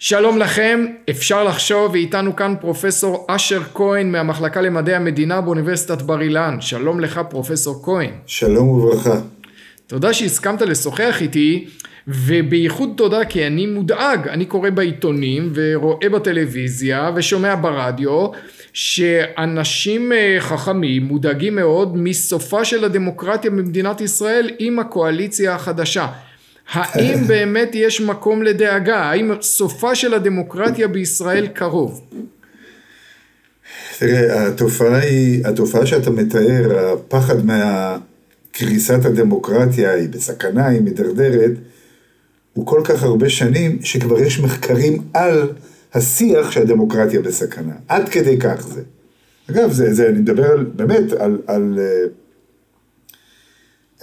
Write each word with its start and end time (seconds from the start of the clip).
שלום 0.00 0.38
לכם, 0.38 0.86
אפשר 1.10 1.44
לחשוב, 1.44 1.92
ואיתנו 1.92 2.36
כאן 2.36 2.54
פרופסור 2.60 3.26
אשר 3.28 3.62
כהן 3.74 4.12
מהמחלקה 4.12 4.60
למדעי 4.60 4.94
המדינה 4.94 5.40
באוניברסיטת 5.40 6.02
בר 6.02 6.20
אילן. 6.20 6.56
שלום 6.60 7.00
לך 7.00 7.20
פרופסור 7.30 7.82
כהן. 7.84 8.10
שלום 8.26 8.68
וברכה. 8.68 9.20
תודה 9.86 10.12
שהסכמת 10.12 10.62
לשוחח 10.62 11.18
איתי, 11.20 11.68
ובייחוד 12.08 12.92
תודה 12.96 13.24
כי 13.24 13.46
אני 13.46 13.66
מודאג, 13.66 14.28
אני 14.28 14.44
קורא 14.44 14.70
בעיתונים 14.70 15.52
ורואה 15.54 16.08
בטלוויזיה 16.08 17.10
ושומע 17.14 17.54
ברדיו 17.60 18.26
שאנשים 18.72 20.12
אה, 20.12 20.36
חכמים 20.40 21.02
מודאגים 21.02 21.54
מאוד 21.54 21.96
מסופה 21.96 22.64
של 22.64 22.84
הדמוקרטיה 22.84 23.50
במדינת 23.50 24.00
ישראל 24.00 24.50
עם 24.58 24.78
הקואליציה 24.78 25.54
החדשה. 25.54 26.06
האם 26.72 27.26
באמת 27.26 27.70
יש 27.74 28.00
מקום 28.00 28.42
לדאגה? 28.42 28.96
האם 28.96 29.32
סופה 29.42 29.94
של 29.94 30.14
הדמוקרטיה 30.14 30.88
בישראל 30.88 31.46
קרוב? 31.46 32.00
תראה, 33.98 34.46
התופעה 34.46 34.98
היא, 34.98 35.46
התופעה 35.46 35.86
שאתה 35.86 36.10
מתאר, 36.10 36.92
הפחד 36.92 37.46
מהקריסת 37.46 39.04
הדמוקרטיה 39.04 39.92
היא 39.92 40.08
בסכנה, 40.08 40.66
היא 40.66 40.80
מדרדרת, 40.80 41.50
הוא 42.52 42.66
כל 42.66 42.80
כך 42.84 43.02
הרבה 43.02 43.28
שנים, 43.28 43.78
שכבר 43.82 44.20
יש 44.20 44.40
מחקרים 44.40 45.02
על 45.14 45.52
השיח 45.94 46.50
שהדמוקרטיה 46.50 47.20
בסכנה. 47.20 47.74
עד 47.88 48.08
כדי 48.08 48.38
כך 48.38 48.68
זה. 48.68 48.82
אגב, 49.50 49.72
זה, 49.72 49.94
זה 49.94 50.08
אני 50.08 50.18
מדבר 50.18 50.50
על, 50.50 50.64
באמת 50.74 51.12
על, 51.12 51.38
על 51.46 51.78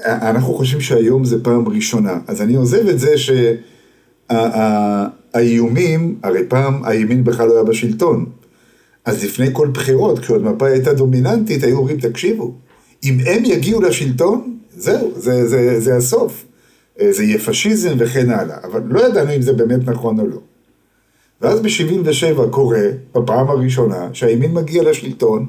אנחנו 0.05 0.53
חושבים 0.53 0.81
שהיום 0.81 1.25
זה 1.25 1.43
פעם 1.43 1.67
ראשונה, 1.67 2.19
אז 2.27 2.41
אני 2.41 2.55
עוזב 2.55 2.87
את 2.87 2.99
זה 2.99 3.13
שהאיומים, 4.29 6.19
הרי 6.23 6.41
פעם 6.47 6.85
הימין 6.85 7.23
בכלל 7.23 7.47
לא 7.47 7.53
היה 7.53 7.63
בשלטון, 7.63 8.25
אז 9.05 9.23
לפני 9.23 9.47
כל 9.53 9.67
בחירות, 9.67 10.19
כשעוד 10.19 10.43
מפא"י 10.43 10.71
הייתה 10.71 10.93
דומיננטית, 10.93 11.63
היו 11.63 11.77
אומרים, 11.77 11.99
תקשיבו, 11.99 12.53
אם 13.03 13.17
הם 13.25 13.45
יגיעו 13.45 13.81
לשלטון, 13.81 14.57
זהו, 14.77 15.11
זה, 15.15 15.47
זה, 15.47 15.79
זה 15.79 15.95
הסוף. 15.95 16.45
אה, 16.99 17.11
זה 17.11 17.23
יהיה 17.23 17.39
פשיזם 17.39 17.95
וכן 17.97 18.29
הלאה, 18.29 18.57
אבל 18.63 18.81
לא 18.85 19.07
ידענו 19.07 19.35
אם 19.35 19.41
זה 19.41 19.53
באמת 19.53 19.89
נכון 19.89 20.19
או 20.19 20.27
לא. 20.27 20.39
ואז 21.41 21.59
ב-77 21.59 22.49
קורה, 22.49 22.85
בפעם 23.15 23.49
הראשונה, 23.49 24.09
שהימין 24.13 24.53
מגיע 24.53 24.83
לשלטון, 24.83 25.45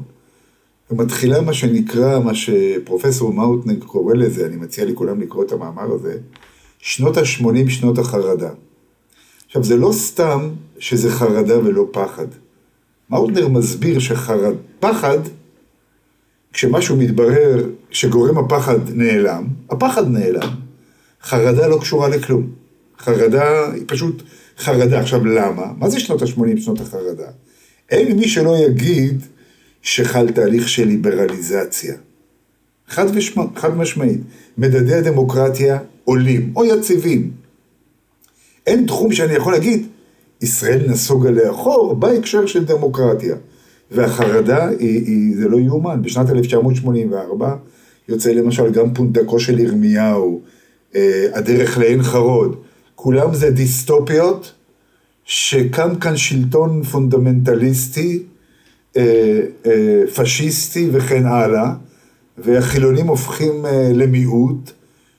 ומתחילה 0.91 1.41
מה 1.41 1.53
שנקרא, 1.53 2.19
מה 2.19 2.34
שפרופסור 2.34 3.33
מאוטנג 3.33 3.84
קורא 3.84 4.15
לזה, 4.15 4.47
אני 4.47 4.56
מציע 4.56 4.84
לכולם 4.84 5.20
לקרוא 5.20 5.45
את 5.45 5.53
המאמר 5.53 5.93
הזה, 5.93 6.19
שנות 6.78 7.17
ה-80 7.17 7.69
שנות 7.69 7.98
החרדה. 7.98 8.51
עכשיו, 9.47 9.65
זה 9.65 9.77
לא 9.77 9.93
סתם 9.93 10.48
שזה 10.78 11.11
חרדה 11.11 11.59
ולא 11.59 11.89
פחד. 11.91 12.27
מאוטנר 13.11 13.48
מסביר 13.48 13.98
שחרד, 13.98 14.55
פחד, 14.81 15.19
כשמשהו 16.53 16.97
מתברר 16.97 17.67
שגורם 17.91 18.39
הפחד 18.39 18.91
נעלם, 18.91 19.47
הפחד 19.71 20.11
נעלם. 20.11 20.48
חרדה 21.23 21.67
לא 21.67 21.78
קשורה 21.81 22.09
לכלום. 22.09 22.50
חרדה 22.98 23.73
היא 23.73 23.84
פשוט 23.87 24.23
חרדה. 24.59 25.00
עכשיו, 25.00 25.25
למה? 25.25 25.65
מה 25.78 25.89
זה 25.89 26.00
שנות 26.00 26.23
ה-80 26.23 26.61
שנות 26.61 26.81
החרדה? 26.81 27.28
אין 27.91 28.17
מי 28.17 28.28
שלא 28.28 28.56
יגיד 28.56 29.23
שחל 29.87 30.29
תהליך 30.29 30.69
של 30.69 30.84
ליברליזציה. 30.84 31.95
חד, 32.89 33.06
ושמע, 33.15 33.45
חד 33.56 33.77
משמעית, 33.77 34.20
מדדי 34.59 34.95
הדמוקרטיה 34.95 35.78
עולים 36.05 36.53
או 36.56 36.65
יציבים. 36.65 37.31
אין 38.67 38.87
תחום 38.87 39.12
שאני 39.12 39.33
יכול 39.33 39.53
להגיד, 39.53 39.87
ישראל 40.43 40.91
נסוגה 40.91 41.31
לאחור 41.31 41.95
בהקשר 41.95 42.47
של 42.47 42.65
דמוקרטיה. 42.65 43.37
והחרדה 43.91 44.69
היא, 44.69 45.06
היא, 45.06 45.37
זה 45.37 45.49
לא 45.49 45.60
יאומן, 45.60 46.03
בשנת 46.03 46.31
1984 46.31 47.56
יוצא 48.09 48.31
למשל 48.31 48.71
גם 48.71 48.94
פונדקו 48.94 49.41
של 49.41 49.59
ירמיהו, 49.59 50.41
אה, 50.94 51.27
הדרך 51.34 51.78
לעין 51.78 52.03
חרוד, 52.03 52.56
כולם 52.94 53.34
זה 53.34 53.50
דיסטופיות 53.50 54.53
שקם 55.25 55.94
כאן 55.94 56.16
שלטון 56.16 56.83
פונדמנטליסטי 56.83 58.22
פשיסטי 60.15 60.89
וכן 60.93 61.27
הלאה, 61.27 61.73
והחילונים 62.39 63.07
הופכים 63.07 63.67
אה, 63.67 63.91
למיעוט 63.95 64.71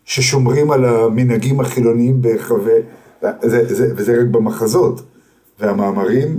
ששומרים 0.06 0.72
על 0.72 0.86
המנהגים 0.86 1.60
החילוניים 1.60 2.22
בהיחווה, 2.22 2.74
וזה 3.72 4.22
רק 4.22 4.28
במחזות, 4.32 5.02
והמאמרים, 5.60 6.38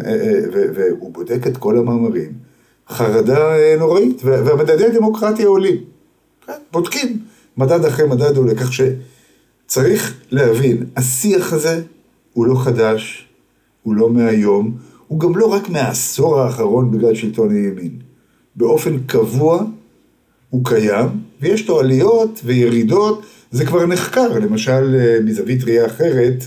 והוא 0.74 1.12
בודק 1.12 1.46
את 1.46 1.56
כל 1.56 1.78
המאמרים, 1.78 2.32
חרדה 2.88 3.54
נוראית, 3.78 4.20
והמדדי 4.24 4.86
הדמוקרטיה 4.86 5.46
עולים, 5.46 5.76
כן, 6.46 6.52
בודקים, 6.72 7.18
מדד 7.56 7.84
אחרי 7.84 8.06
מדד 8.06 8.36
עולה, 8.36 8.54
כך 8.54 8.70
שצריך 8.72 10.20
להבין, 10.30 10.84
השיח 10.96 11.52
הזה 11.52 11.82
הוא 12.32 12.46
לא 12.46 12.54
חדש, 12.54 13.28
הוא 13.82 13.94
לא 13.94 14.10
מהיום, 14.10 14.76
הוא 15.08 15.20
גם 15.20 15.36
לא 15.36 15.46
רק 15.46 15.68
מהעשור 15.68 16.40
האחרון 16.40 16.90
בגלל 16.90 17.14
שלטון 17.14 17.50
הימין. 17.50 17.98
באופן 18.56 18.98
קבוע 19.06 19.64
הוא 20.50 20.64
קיים, 20.64 21.08
ויש 21.40 21.68
לו 21.68 21.80
עליות 21.80 22.40
וירידות, 22.44 23.22
זה 23.50 23.66
כבר 23.66 23.86
נחקר, 23.86 24.38
למשל 24.38 24.96
אה, 24.98 25.18
מזווית 25.24 25.64
ראייה 25.64 25.86
אחרת, 25.86 26.44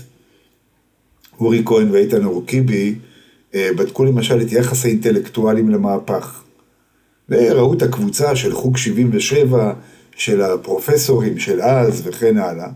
אורי 1.40 1.62
כהן 1.64 1.90
ואיתן 1.90 2.24
אורקיבי 2.24 2.94
אה, 3.54 3.68
בדקו 3.76 4.04
למשל 4.04 4.40
את 4.40 4.52
יחס 4.52 4.84
האינטלקטואלים 4.84 5.68
למהפך. 5.68 6.42
וראו 7.28 7.74
את 7.74 7.82
הקבוצה 7.82 8.36
של 8.36 8.52
חוג 8.52 8.76
77, 8.76 9.72
של 10.16 10.42
הפרופסורים 10.42 11.38
של 11.38 11.60
אז 11.60 12.02
וכן 12.04 12.38
הלאה, 12.38 12.68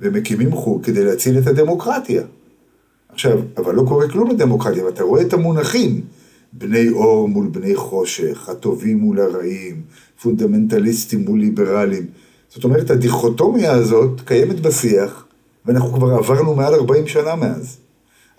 ומקימים 0.00 0.52
חוג 0.52 0.84
כדי 0.84 1.04
להציל 1.04 1.38
את 1.38 1.46
הדמוקרטיה. 1.46 2.22
עכשיו, 3.12 3.38
אבל 3.56 3.74
לא 3.74 3.82
קורה 3.88 4.08
כלום 4.08 4.30
לדמוקרטיה, 4.30 4.84
ואתה 4.84 5.02
רואה 5.02 5.22
את 5.22 5.32
המונחים, 5.32 6.00
בני 6.52 6.88
אור 6.88 7.28
מול 7.28 7.48
בני 7.48 7.76
חושך, 7.76 8.48
הטובים 8.48 8.98
מול 8.98 9.20
הרעים, 9.20 9.82
פונדמנטליסטים 10.22 11.24
מול 11.24 11.40
ליברלים. 11.40 12.06
זאת 12.48 12.64
אומרת, 12.64 12.90
הדיכוטומיה 12.90 13.72
הזאת 13.72 14.20
קיימת 14.20 14.60
בשיח, 14.60 15.26
ואנחנו 15.66 15.92
כבר 15.92 16.10
עברנו 16.10 16.54
מעל 16.54 16.74
40 16.74 17.06
שנה 17.06 17.34
מאז. 17.34 17.78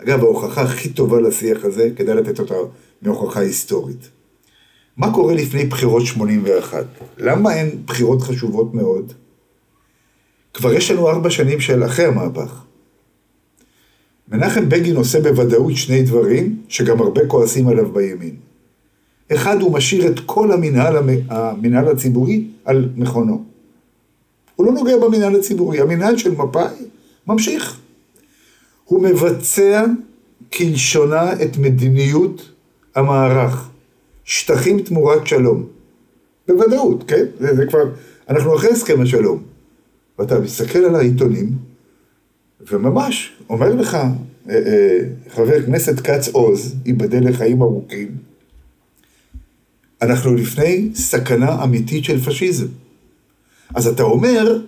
אגב, 0.02 0.20
ההוכחה 0.20 0.62
הכי 0.62 0.88
טובה 0.88 1.20
לשיח 1.20 1.64
הזה, 1.64 1.90
כדאי 1.96 2.14
לתת 2.14 2.40
אותה 2.40 2.54
מהוכחה 3.02 3.40
היסטורית. 3.40 4.08
מה 4.96 5.14
קורה 5.14 5.34
לפני 5.34 5.64
בחירות 5.64 6.06
81? 6.06 6.86
למה 7.18 7.50
הן 7.50 7.68
בחירות 7.86 8.22
חשובות 8.22 8.74
מאוד? 8.74 9.12
כבר 10.54 10.72
יש 10.72 10.90
לנו 10.90 11.08
ארבע 11.08 11.30
שנים 11.30 11.60
של 11.60 11.84
אחרי 11.84 12.04
המהפך. 12.04 12.64
מנחם 14.32 14.68
בגין 14.68 14.96
עושה 14.96 15.20
בוודאות 15.20 15.76
שני 15.76 16.02
דברים 16.02 16.56
שגם 16.68 17.00
הרבה 17.00 17.26
כועסים 17.26 17.68
עליו 17.68 17.92
בימין. 17.92 18.34
אחד, 19.32 19.60
הוא 19.60 19.72
משאיר 19.72 20.06
את 20.06 20.20
כל 20.26 20.52
המנהל, 20.52 20.96
המנהל 21.28 21.88
הציבורי 21.88 22.44
על 22.64 22.88
מכונו. 22.96 23.44
הוא 24.56 24.66
לא 24.66 24.72
נוגע 24.72 24.96
במנהל 24.96 25.36
הציבורי, 25.36 25.80
המנהל 25.80 26.16
של 26.16 26.30
מפא"י 26.30 26.84
ממשיך. 27.26 27.78
הוא 28.84 29.02
מבצע 29.02 29.84
כלשונה 30.52 31.32
את 31.32 31.58
מדיניות 31.58 32.50
המערך, 32.94 33.68
שטחים 34.24 34.82
תמורת 34.82 35.26
שלום. 35.26 35.66
בוודאות, 36.48 37.04
כן? 37.08 37.24
זה, 37.40 37.56
זה 37.56 37.66
כבר, 37.66 37.82
אנחנו 38.28 38.56
אחרי 38.56 38.70
הסכם 38.70 39.00
השלום. 39.00 39.42
ואתה 40.18 40.40
מסתכל 40.40 40.78
על 40.78 40.94
העיתונים, 40.94 41.48
וממש, 42.70 43.32
אומר 43.50 43.74
לך 43.74 43.94
אה, 43.94 44.10
אה, 44.48 44.98
חבר 45.28 45.62
כנסת 45.62 46.00
כץ 46.00 46.28
עוז, 46.28 46.74
ייבדל 46.86 47.28
לחיים 47.28 47.62
ארוכים, 47.62 48.08
אנחנו 50.02 50.34
לפני 50.34 50.88
סכנה 50.94 51.64
אמיתית 51.64 52.04
של 52.04 52.20
פשיזם. 52.20 52.66
אז 53.74 53.86
אתה 53.86 54.02
אומר, 54.02 54.60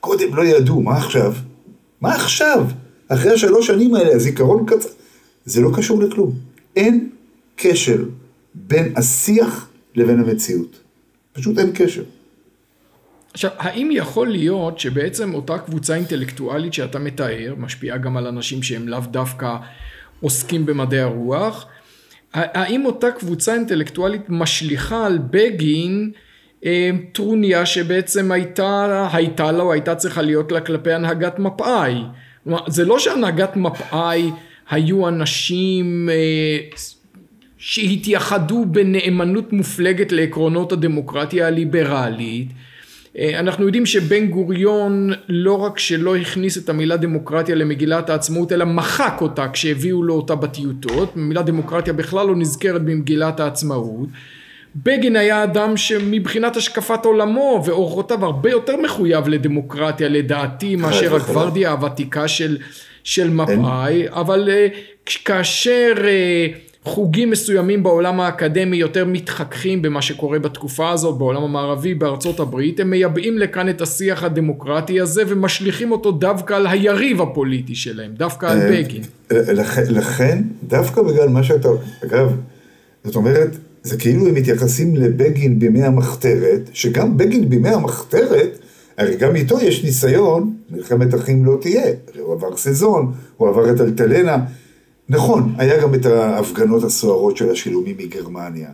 קודם 0.00 0.34
לא 0.34 0.44
ידעו, 0.44 0.82
מה 0.82 0.96
עכשיו? 0.96 1.34
מה 2.00 2.14
עכשיו? 2.14 2.66
אחרי 3.08 3.32
השלוש 3.32 3.66
שנים 3.66 3.94
האלה, 3.94 4.14
הזיכרון 4.14 4.66
קצר. 4.66 4.88
זה 5.44 5.60
לא 5.60 5.70
קשור 5.76 6.02
לכלום. 6.02 6.32
אין 6.76 7.10
קשר 7.56 8.04
בין 8.54 8.92
השיח 8.96 9.68
לבין 9.94 10.20
המציאות. 10.20 10.78
פשוט 11.32 11.58
אין 11.58 11.70
קשר. 11.74 12.02
עכשיו, 13.34 13.50
האם 13.58 13.90
יכול 13.92 14.28
להיות 14.28 14.78
שבעצם 14.78 15.34
אותה 15.34 15.58
קבוצה 15.58 15.94
אינטלקטואלית 15.94 16.74
שאתה 16.74 16.98
מתאר, 16.98 17.54
משפיעה 17.58 17.98
גם 17.98 18.16
על 18.16 18.26
אנשים 18.26 18.62
שהם 18.62 18.88
לאו 18.88 19.00
דווקא 19.00 19.56
עוסקים 20.20 20.66
במדעי 20.66 21.00
הרוח, 21.00 21.66
האם 22.34 22.84
אותה 22.84 23.10
קבוצה 23.10 23.54
אינטלקטואלית 23.54 24.22
משליכה 24.28 25.06
על 25.06 25.18
בגין 25.30 26.10
אה, 26.64 26.90
טרוניה 27.12 27.66
שבעצם 27.66 28.32
הייתה, 28.32 29.08
הייתה 29.12 29.52
לה 29.52 29.62
או 29.62 29.72
הייתה 29.72 29.94
צריכה 29.94 30.22
להיות 30.22 30.52
לה 30.52 30.60
כלפי 30.60 30.92
הנהגת 30.92 31.38
מפא"י? 31.38 31.94
זה 32.66 32.84
לא 32.84 32.98
שהנהגת 32.98 33.56
מפא"י 33.56 34.30
היו 34.70 35.08
אנשים 35.08 36.08
שהתייחדו 37.58 38.64
בנאמנות 38.64 39.52
מופלגת 39.52 40.12
לעקרונות 40.12 40.72
הדמוקרטיה 40.72 41.46
הליברלית. 41.46 42.48
אנחנו 43.18 43.66
יודעים 43.66 43.86
שבן 43.86 44.26
גוריון 44.26 45.12
לא 45.28 45.54
רק 45.54 45.78
שלא 45.78 46.16
הכניס 46.16 46.58
את 46.58 46.68
המילה 46.68 46.96
דמוקרטיה 46.96 47.54
למגילת 47.54 48.10
העצמאות 48.10 48.52
אלא 48.52 48.64
מחק 48.64 49.18
אותה 49.20 49.48
כשהביאו 49.48 50.02
לו 50.02 50.14
אותה 50.14 50.34
בטיוטות, 50.34 51.12
המילה 51.16 51.42
דמוקרטיה 51.42 51.92
בכלל 51.92 52.26
לא 52.26 52.36
נזכרת 52.36 52.82
במגילת 52.82 53.40
העצמאות. 53.40 54.08
בגין 54.76 55.16
היה 55.16 55.44
אדם 55.44 55.76
שמבחינת 55.76 56.56
השקפת 56.56 57.04
עולמו 57.04 57.62
ואורחותיו 57.64 58.24
הרבה 58.24 58.50
יותר 58.50 58.76
מחויב 58.76 59.28
לדמוקרטיה 59.28 60.08
לדעתי 60.08 60.76
מאשר 60.76 61.16
הגוורדיה 61.16 61.70
הוותיקה 61.70 62.28
של, 62.28 62.58
של 63.04 63.30
מפא"י, 63.30 64.08
אבל 64.08 64.48
כאשר 65.24 65.92
חוגים 66.84 67.30
מסוימים 67.30 67.82
בעולם 67.82 68.20
האקדמי 68.20 68.76
יותר 68.76 69.04
מתחככים 69.04 69.82
במה 69.82 70.02
שקורה 70.02 70.38
בתקופה 70.38 70.90
הזאת 70.90 71.18
בעולם 71.18 71.42
המערבי 71.42 71.94
בארצות 71.94 72.40
הברית. 72.40 72.80
הם 72.80 72.90
מייבאים 72.90 73.38
לכאן 73.38 73.68
את 73.68 73.80
השיח 73.80 74.24
הדמוקרטי 74.24 75.00
הזה 75.00 75.22
ומשליכים 75.28 75.92
אותו 75.92 76.12
דווקא 76.12 76.54
על 76.54 76.66
היריב 76.66 77.20
הפוליטי 77.20 77.74
שלהם 77.74 78.10
דווקא 78.16 78.46
על 78.46 78.58
בגין. 78.70 79.02
לכן 79.90 80.42
דווקא 80.68 81.02
בגלל 81.02 81.28
מה 81.28 81.42
שאתה 81.42 81.68
אגב 82.04 82.36
זאת 83.04 83.16
אומרת 83.16 83.56
זה 83.82 83.96
כאילו 83.96 84.28
הם 84.28 84.34
מתייחסים 84.34 84.96
לבגין 84.96 85.58
בימי 85.58 85.82
המחתרת 85.82 86.70
שגם 86.72 87.16
בגין 87.16 87.48
בימי 87.48 87.68
המחתרת 87.68 88.58
הרי 88.98 89.16
גם 89.16 89.36
איתו 89.36 89.60
יש 89.60 89.84
ניסיון 89.84 90.54
מלחמת 90.70 91.14
אחים 91.14 91.44
לא 91.44 91.58
תהיה. 91.60 91.92
הוא 92.18 92.34
עבר 92.34 92.56
סזון 92.56 93.12
הוא 93.36 93.48
עבר 93.48 93.70
את 93.70 93.80
אלטלנה 93.80 94.38
נכון, 95.08 95.54
היה 95.58 95.82
גם 95.82 95.94
את 95.94 96.06
ההפגנות 96.06 96.84
הסוערות 96.84 97.36
של 97.36 97.50
השילומים 97.50 97.96
מגרמניה, 97.98 98.68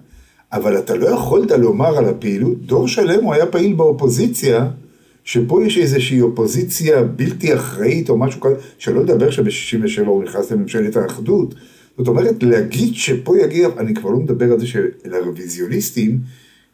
אבל 0.53 0.79
אתה 0.79 0.95
לא 0.95 1.07
יכולת 1.07 1.51
לומר 1.51 1.99
על 1.99 2.05
הפעילות, 2.05 2.67
דור 2.67 2.89
שלם 2.89 3.25
הוא 3.25 3.35
היה 3.35 3.47
פעיל 3.47 3.75
באופוזיציה, 3.75 4.67
שפה 5.25 5.63
יש 5.67 5.79
איזושהי 5.79 6.21
אופוזיציה 6.21 7.03
בלתי 7.03 7.55
אחראית 7.55 8.11
או 8.11 8.19
משהו 8.19 8.41
כזה, 8.41 8.55
שלא 8.79 9.03
לדבר 9.03 9.31
שב-67 9.31 10.07
הוא 10.07 10.25
נכנס 10.25 10.51
לממשלת 10.51 10.97
האחדות. 10.97 11.55
זאת 11.99 12.09
אומרת, 12.09 12.43
להגיד 12.43 12.95
שפה 12.95 13.39
יגיע, 13.39 13.69
אני 13.79 13.95
כבר 13.95 14.11
לא 14.11 14.17
מדבר 14.17 14.53
על 14.53 14.61
זה 14.61 14.67
שלרוויזיוניסטים 14.67 16.19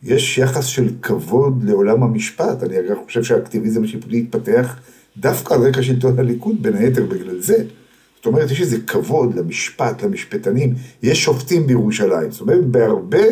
יש 0.03 0.39
יחס 0.39 0.65
של 0.65 0.89
כבוד 1.03 1.65
לעולם 1.65 2.03
המשפט. 2.03 2.63
אני 2.63 2.77
חושב 3.07 3.25
שהאקטיביזם 3.25 3.85
השיפוטי 3.85 4.19
התפתח 4.19 4.77
דווקא 5.17 5.55
על 5.55 5.61
רקע 5.61 5.83
שלטון 5.83 6.19
הליכוד, 6.19 6.63
בין 6.63 6.75
היתר 6.75 7.05
בגלל 7.05 7.41
זה. 7.41 7.65
זאת 8.21 8.27
אומרת, 8.27 8.51
יש 8.51 8.61
איזה 8.61 8.77
כבוד 8.87 9.35
למשפט, 9.35 10.03
למשפטנים, 10.03 10.75
יש 11.03 11.25
שופטים 11.25 11.67
בירושלים. 11.67 12.31
זאת 12.31 12.41
אומרת, 12.41 12.67
בהרבה 12.67 13.23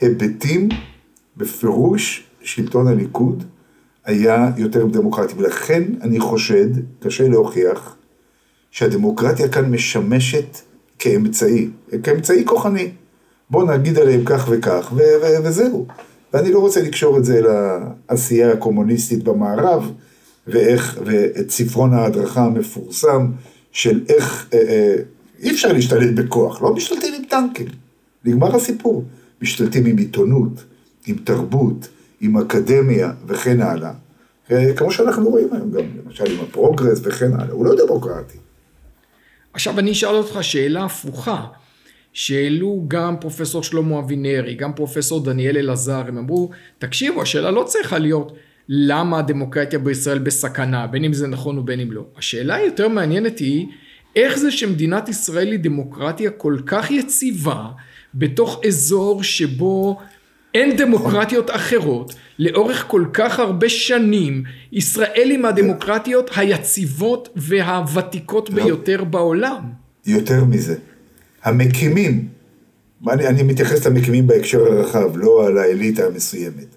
היבטים, 0.00 0.68
בפירוש, 1.36 2.24
שלטון 2.42 2.88
הליכוד 2.88 3.44
היה 4.04 4.50
יותר 4.56 4.86
דמוקרטי. 4.86 5.34
ולכן 5.36 5.82
אני 6.02 6.20
חושד, 6.20 6.68
קשה 7.00 7.28
להוכיח, 7.28 7.96
שהדמוקרטיה 8.70 9.48
כאן 9.48 9.70
משמשת 9.70 10.58
כאמצעי, 10.98 11.68
כאמצעי 12.02 12.44
כוחני. 12.44 12.90
בואו 13.50 13.66
נגיד 13.66 13.98
עליהם 13.98 14.22
כך 14.24 14.46
וכך, 14.50 14.92
ו- 14.96 15.00
ו- 15.22 15.44
וזהו. 15.44 15.86
ואני 16.34 16.52
לא 16.52 16.58
רוצה 16.58 16.82
לקשור 16.82 17.18
את 17.18 17.24
זה 17.24 17.40
לעשייה 17.40 18.52
הקומוניסטית 18.52 19.24
במערב, 19.24 19.92
ואיך, 20.46 21.00
ואת 21.04 21.50
ספרון 21.50 21.94
ההדרכה 21.94 22.44
המפורסם, 22.44 23.26
של 23.72 24.04
איך, 24.08 24.48
אה, 24.54 24.58
אה, 24.58 24.96
אי 25.42 25.50
אפשר 25.50 25.72
להשתלט 25.72 26.14
בכוח, 26.14 26.62
לא 26.62 26.74
משתלטים 26.74 27.14
עם 27.14 27.22
טנקים, 27.24 27.66
נגמר 28.24 28.56
הסיפור. 28.56 29.04
משתלטים 29.42 29.86
עם 29.86 29.96
עיתונות, 29.96 30.64
עם 31.06 31.16
תרבות, 31.24 31.88
עם 32.20 32.36
אקדמיה 32.36 33.12
וכן 33.26 33.60
הלאה. 33.60 33.92
אה, 34.50 34.72
כמו 34.76 34.92
שאנחנו 34.92 35.30
רואים 35.30 35.48
היום 35.52 35.70
גם, 35.70 35.82
למשל 36.04 36.24
עם 36.32 36.40
הפרוגרס 36.40 37.00
וכן 37.02 37.32
הלאה, 37.32 37.52
הוא 37.52 37.66
לא 37.66 37.86
דמוקרטי. 37.86 38.38
עכשיו 39.52 39.78
אני 39.78 39.92
אשאל 39.92 40.14
אותך 40.14 40.38
שאלה 40.42 40.84
הפוכה, 40.84 41.46
שהעלו 42.12 42.84
גם 42.88 43.16
פרופסור 43.20 43.62
שלמה 43.62 43.98
אבינרי, 43.98 44.54
גם 44.54 44.72
פרופסור 44.72 45.24
דניאל 45.24 45.56
אלעזר, 45.56 46.02
הם 46.08 46.18
אמרו, 46.18 46.50
תקשיבו, 46.78 47.22
השאלה 47.22 47.50
לא 47.50 47.64
צריכה 47.66 47.98
להיות 47.98 48.32
למה 48.68 49.18
הדמוקרטיה 49.18 49.78
בישראל 49.78 50.18
בסכנה, 50.18 50.86
בין 50.86 51.04
אם 51.04 51.12
זה 51.12 51.26
נכון 51.26 51.58
ובין 51.58 51.80
אם 51.80 51.92
לא. 51.92 52.04
השאלה 52.16 52.54
היותר 52.54 52.88
מעניינת 52.88 53.38
היא, 53.38 53.66
איך 54.16 54.38
זה 54.38 54.50
שמדינת 54.50 55.08
ישראל 55.08 55.52
היא 55.52 55.58
דמוקרטיה 55.58 56.30
כל 56.30 56.56
כך 56.66 56.90
יציבה, 56.90 57.66
בתוך 58.14 58.60
אזור 58.66 59.22
שבו 59.22 59.98
אין 60.54 60.76
דמוקרטיות 60.76 61.50
אחרות, 61.50 62.14
לאורך 62.38 62.84
כל 62.88 63.04
כך 63.12 63.38
הרבה 63.38 63.68
שנים, 63.68 64.42
ישראל 64.72 65.28
היא 65.30 65.38
מהדמוקרטיות 65.38 66.30
היציבות 66.36 67.28
והוותיקות 67.36 68.50
לא. 68.50 68.64
ביותר 68.64 69.04
בעולם. 69.04 69.62
יותר 70.06 70.44
מזה, 70.44 70.76
המקימים, 71.42 72.28
אני, 73.08 73.26
אני 73.26 73.42
מתייחס 73.42 73.86
למקימים 73.86 74.26
בהקשר 74.26 74.60
הרחב, 74.60 75.16
לא 75.16 75.46
על 75.46 75.58
האליטה 75.58 76.06
המסוימת. 76.06 76.76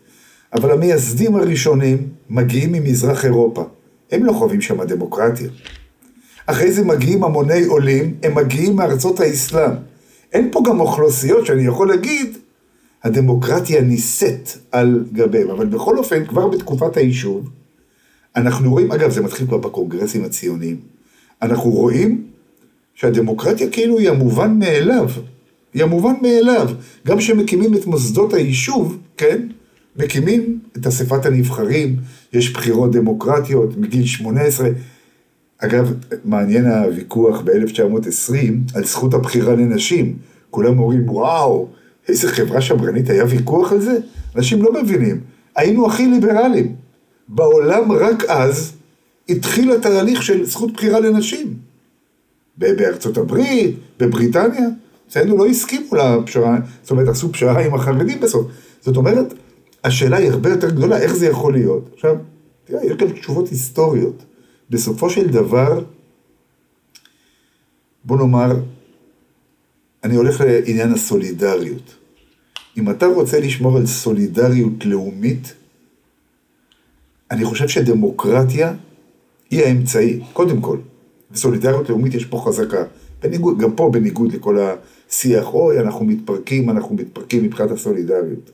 אבל 0.54 0.72
המייסדים 0.72 1.36
הראשונים 1.36 2.08
מגיעים 2.30 2.72
ממזרח 2.72 3.26
אירופה. 3.26 3.64
הם 4.12 4.26
לא 4.26 4.34
חווים 4.34 4.62
שם 4.62 4.84
דמוקרטיה. 4.84 5.50
אחרי 6.46 6.72
זה 6.72 6.86
מגיעים 6.86 7.24
המוני 7.24 7.66
עולים, 7.66 8.16
הם 8.24 8.36
מגיעים 8.36 8.76
מארצות 8.76 9.20
האסלאם. 9.20 9.72
אין 10.34 10.50
פה 10.52 10.62
גם 10.68 10.80
אוכלוסיות 10.80 11.46
שאני 11.46 11.66
יכול 11.66 11.88
להגיד, 11.88 12.38
הדמוקרטיה 13.04 13.82
נישאת 13.82 14.50
על 14.72 15.06
גביהם. 15.14 15.50
אבל 15.50 15.66
בכל 15.66 15.98
אופן, 15.98 16.26
כבר 16.26 16.48
בתקופת 16.48 16.98
היישוב, 16.98 17.50
אנחנו 18.36 18.72
רואים, 18.72 18.92
אגב, 18.92 19.12
זה 19.12 19.22
מתחיל 19.22 19.48
כבר 19.48 19.58
בקונגרסים 19.58 20.24
הציוניים, 20.24 20.78
אנחנו 21.42 21.70
רואים 21.70 22.28
שהדמוקרטיה 22.96 23.70
כאילו 23.70 24.00
היא 24.00 24.10
המובן 24.10 24.60
מאליו. 24.60 25.10
היא 25.74 25.84
המובן 25.84 26.14
מאליו. 26.22 26.70
גם 27.08 27.18
כשמקימים 27.18 27.74
את 27.74 27.86
מוסדות 27.86 28.34
היישוב, 28.34 28.98
כן? 29.18 29.48
מקימים 29.96 30.60
את 30.78 30.88
אספת 30.88 31.26
הנבחרים, 31.26 31.96
יש 32.34 32.54
בחירות 32.54 32.92
דמוקרטיות 32.92 33.78
מגיל 33.78 34.06
18. 34.06 34.70
אגב, 35.58 35.94
מעניין 36.26 36.66
הוויכוח 36.66 37.42
ב-1920 37.42 38.76
על 38.76 38.86
זכות 38.86 39.14
הבחירה 39.14 39.56
לנשים. 39.56 40.18
כולם 40.50 40.80
אומרים, 40.80 41.10
וואו, 41.10 41.68
איזה 42.08 42.28
חברה 42.28 42.62
שמרנית, 42.62 43.10
היה 43.10 43.26
ויכוח 43.30 43.72
על 43.72 43.82
זה? 43.82 43.98
אנשים 44.36 44.62
לא 44.62 44.84
מבינים. 44.84 45.20
היינו 45.56 45.88
הכי 45.88 46.08
ליברליים. 46.08 46.76
בעולם 47.28 47.92
רק 47.92 48.24
אז 48.24 48.74
התחיל 49.30 49.72
התהליך 49.72 50.24
של 50.24 50.46
זכות 50.46 50.74
בחירה 50.74 51.00
לנשים. 51.00 51.54
בארצות 52.58 53.18
הברית, 53.18 53.76
בבריטניה, 54.00 54.68
אצלנו 55.10 55.38
לא 55.38 55.46
הסכימו 55.46 55.96
לפשרה, 55.96 56.58
זאת 56.82 56.92
אומרת, 56.92 57.08
עשו 57.08 57.32
פשרה 57.32 57.66
עם 57.66 57.74
החרדים 57.74 58.20
בסוף. 58.20 58.48
זאת 58.82 58.98
אומרת, 58.98 59.34
השאלה 59.84 60.18
היא 60.18 60.30
הרבה 60.30 60.50
יותר 60.50 60.70
גדולה, 60.70 60.98
איך 60.98 61.16
זה 61.16 61.28
יכול 61.28 61.54
להיות? 61.54 61.90
עכשיו, 61.94 62.16
תראה, 62.66 62.86
יש 62.86 62.92
גם 62.92 63.12
תשובות 63.12 63.50
היסטוריות. 63.50 64.26
בסופו 64.70 65.10
של 65.10 65.28
דבר, 65.28 65.84
בוא 68.04 68.18
נאמר, 68.18 68.60
אני 70.04 70.16
הולך 70.16 70.42
לעניין 70.42 70.94
הסולידריות. 70.94 71.96
אם 72.78 72.90
אתה 72.90 73.06
רוצה 73.06 73.40
לשמור 73.40 73.78
על 73.78 73.86
סולידריות 73.86 74.86
לאומית, 74.86 75.54
אני 77.32 77.46
חושב 77.46 77.68
שדמוקרטיה 77.68 78.74
היא 79.52 79.64
האמצעי, 79.64 80.20
קודם 80.34 80.62
כל. 80.62 80.78
וסולידריות 81.32 81.90
לאומית 81.90 82.14
יש 82.14 82.26
פה 82.26 82.44
חזקה. 82.46 82.84
בניגוד, 83.22 83.60
גם 83.60 83.76
פה 83.76 83.90
בניגוד 83.94 84.34
לכל 84.34 84.58
השיח, 84.60 85.54
אוי, 85.54 85.80
אנחנו 85.80 86.06
מתפרקים, 86.06 86.70
אנחנו 86.70 86.96
מתפרקים 86.96 87.44
מבחינת 87.44 87.72
הסולידריות. 87.72 88.52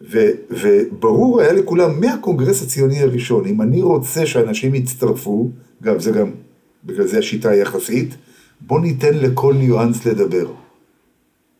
ו, 0.00 0.18
וברור 0.50 1.40
היה 1.40 1.52
לכולם 1.52 2.00
מהקונגרס 2.00 2.62
הציוני 2.62 3.00
הראשון, 3.00 3.46
אם 3.46 3.62
אני 3.62 3.82
רוצה 3.82 4.26
שאנשים 4.26 4.74
יצטרפו, 4.74 5.50
גם 5.82 6.00
זה 6.00 6.10
גם, 6.10 6.30
בגלל 6.84 7.06
זה 7.06 7.18
השיטה 7.18 7.50
היחסית, 7.50 8.14
בוא 8.60 8.80
ניתן 8.80 9.14
לכל 9.14 9.54
ניואנס 9.54 10.06
לדבר. 10.06 10.52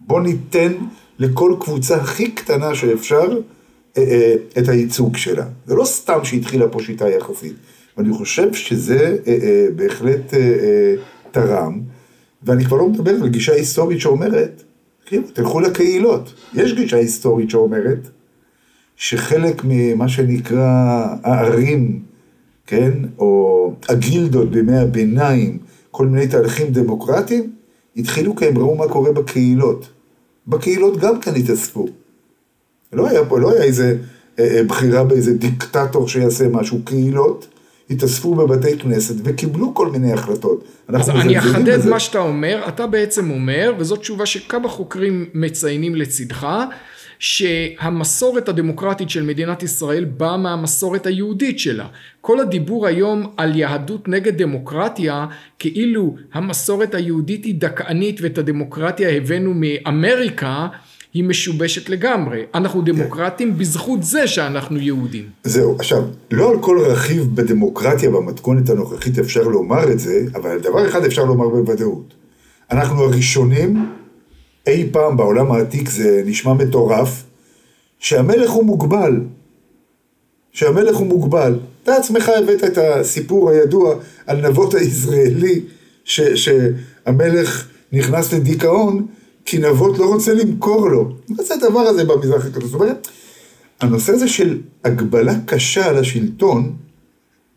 בוא 0.01 0.21
ניתן 0.21 0.73
לכל 1.19 1.55
קבוצה 1.61 1.97
הכי 1.97 2.31
קטנה 2.31 2.75
שאפשר 2.75 3.39
אה, 3.99 4.03
אה, 4.03 4.35
את 4.59 4.69
הייצוג 4.69 5.17
שלה. 5.17 5.45
זה 5.67 5.75
לא 5.75 5.85
סתם 5.85 6.25
שהתחילה 6.25 6.69
פה 6.69 6.81
שיטה 6.81 7.09
יחסית. 7.09 7.55
ואני 7.97 8.13
חושב 8.13 8.55
שזה 8.55 9.17
אה, 9.27 9.67
בהחלט 9.77 10.35
תרם, 11.31 11.81
ואני 12.43 12.65
כבר 12.65 12.77
לא 12.77 12.89
מדבר 12.89 13.15
על 13.23 13.29
גישה 13.29 13.53
היסטורית 13.53 14.01
שאומרת, 14.01 14.63
כן, 15.07 15.23
תלכו 15.33 15.61
לקהילות. 15.61 16.35
יש 16.55 16.75
גישה 16.75 16.97
היסטורית 16.97 17.51
שאומרת, 17.51 17.99
שחלק 18.97 19.63
ממה 19.65 20.09
שנקרא 20.09 21.07
הערים, 21.23 22.03
כן, 22.67 22.93
או 23.19 23.73
הגילדות 23.89 24.51
בימי 24.51 24.79
הביניים, 24.79 25.59
כל 25.91 26.07
מיני 26.07 26.29
תהליכים 26.29 26.67
דמוקרטיים, 26.67 27.51
התחילו 27.97 28.37
כי 28.37 28.47
הם 28.47 28.59
ראו 28.59 28.77
מה 28.77 28.89
קורה 28.89 29.13
בקהילות. 29.13 29.89
בקהילות 30.47 30.97
גם 30.97 31.21
כן 31.21 31.35
התאספו. 31.37 31.87
לא 32.93 33.09
היה 33.09 33.25
פה, 33.25 33.41
לא 33.41 33.53
היה 33.53 33.63
איזה 33.63 33.97
אה, 34.39 34.57
אה, 34.57 34.65
בחירה 34.65 35.05
באיזה 35.05 35.35
דיקטטור 35.35 36.09
שיעשה 36.09 36.49
משהו. 36.49 36.79
קהילות 36.85 37.47
התאספו 37.91 38.35
בבתי 38.35 38.79
כנסת 38.79 39.15
וקיבלו 39.25 39.75
כל 39.75 39.91
מיני 39.91 40.13
החלטות. 40.13 40.65
אז 40.89 41.11
אני 41.11 41.39
אחדד 41.39 41.87
מה 41.87 42.01
שאתה 42.01 42.19
אומר, 42.19 42.65
אתה 42.69 42.87
בעצם 42.87 43.31
אומר, 43.31 43.75
וזאת 43.79 43.99
תשובה 43.99 44.27
שכמה 44.27 44.69
חוקרים 44.69 45.27
מציינים 45.35 45.95
לצדך, 45.95 46.47
שהמסורת 47.19 48.49
הדמוקרטית 48.49 49.11
של 49.11 49.23
מדינת 49.23 49.63
ישראל 49.63 50.05
באה 50.05 50.37
מהמסורת 50.37 51.07
היהודית 51.07 51.59
שלה. 51.59 51.87
כל 52.21 52.41
הדיבור 52.41 52.87
היום 52.87 53.27
על 53.37 53.57
יהדות 53.57 54.09
נגד 54.09 54.43
דמוקרטיה, 54.43 55.27
כאילו 55.59 56.17
המסורת 56.33 56.95
היהודית 56.95 57.45
היא 57.45 57.55
דכאנית 57.59 58.21
ואת 58.23 58.39
הדמוקרטיה 58.39 59.09
הבאנו 59.09 59.53
מאמריקה, 59.55 60.67
היא 61.15 61.25
משובשת 61.25 61.89
לגמרי. 61.89 62.43
אנחנו 62.55 62.81
כן. 62.81 62.93
דמוקרטים. 62.93 63.59
בזכות 63.59 64.03
זה 64.03 64.27
שאנחנו 64.27 64.79
יהודים. 64.79 65.25
זהו, 65.45 65.77
עכשיו, 65.79 66.03
לא 66.31 66.51
על 66.51 66.57
כל 66.61 66.79
רכיב 66.81 67.29
בדמוקרטיה 67.35 68.11
במתכונת 68.11 68.71
הנוכחית 68.71 69.19
אפשר 69.19 69.43
לומר 69.43 69.93
את 69.93 69.99
זה, 69.99 70.21
אבל 70.35 70.51
על 70.51 70.59
דבר 70.59 70.89
אחד 70.89 71.05
אפשר 71.05 71.25
לומר 71.25 71.49
בוודאות. 71.49 72.15
אנחנו 72.71 73.03
הראשונים 73.03 73.87
אי 74.67 74.89
פעם 74.93 75.17
בעולם 75.17 75.53
העתיק 75.53 75.89
זה 75.89 76.23
נשמע 76.27 76.53
מטורף, 76.53 77.25
שהמלך 77.99 78.51
הוא 78.51 78.65
מוגבל. 78.65 79.21
שהמלך 80.53 80.97
הוא 80.97 81.07
מוגבל. 81.07 81.59
אתה 81.83 81.97
עצמך 81.97 82.29
הבאת 82.29 82.65
את 82.65 82.79
הסיפור 82.79 83.51
הידוע 83.51 83.95
על 84.27 84.49
נבות 84.49 84.75
הישראלי, 84.75 85.61
ש, 86.05 86.21
שהמלך 86.21 87.69
נכנס 87.93 88.33
לדיכאון, 88.33 89.07
כי 89.45 89.59
נבות 89.59 89.99
לא 89.99 90.05
רוצה 90.05 90.35
למכור 90.35 90.89
לו. 90.89 91.13
מה 91.29 91.43
זה 91.43 91.55
הדבר 91.55 91.81
הזה 91.81 92.05
במזרח 92.05 92.47
הקדוש? 92.47 92.71
זאת 92.71 92.81
אומרת, 92.81 93.09
הנושא 93.81 94.13
הזה 94.13 94.29
של 94.29 94.61
הגבלה 94.85 95.35
קשה 95.47 95.89
על 95.89 95.99
השלטון, 95.99 96.77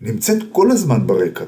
נמצאת 0.02 0.38
כל 0.52 0.72
הזמן 0.72 1.08
ברקע. 1.08 1.46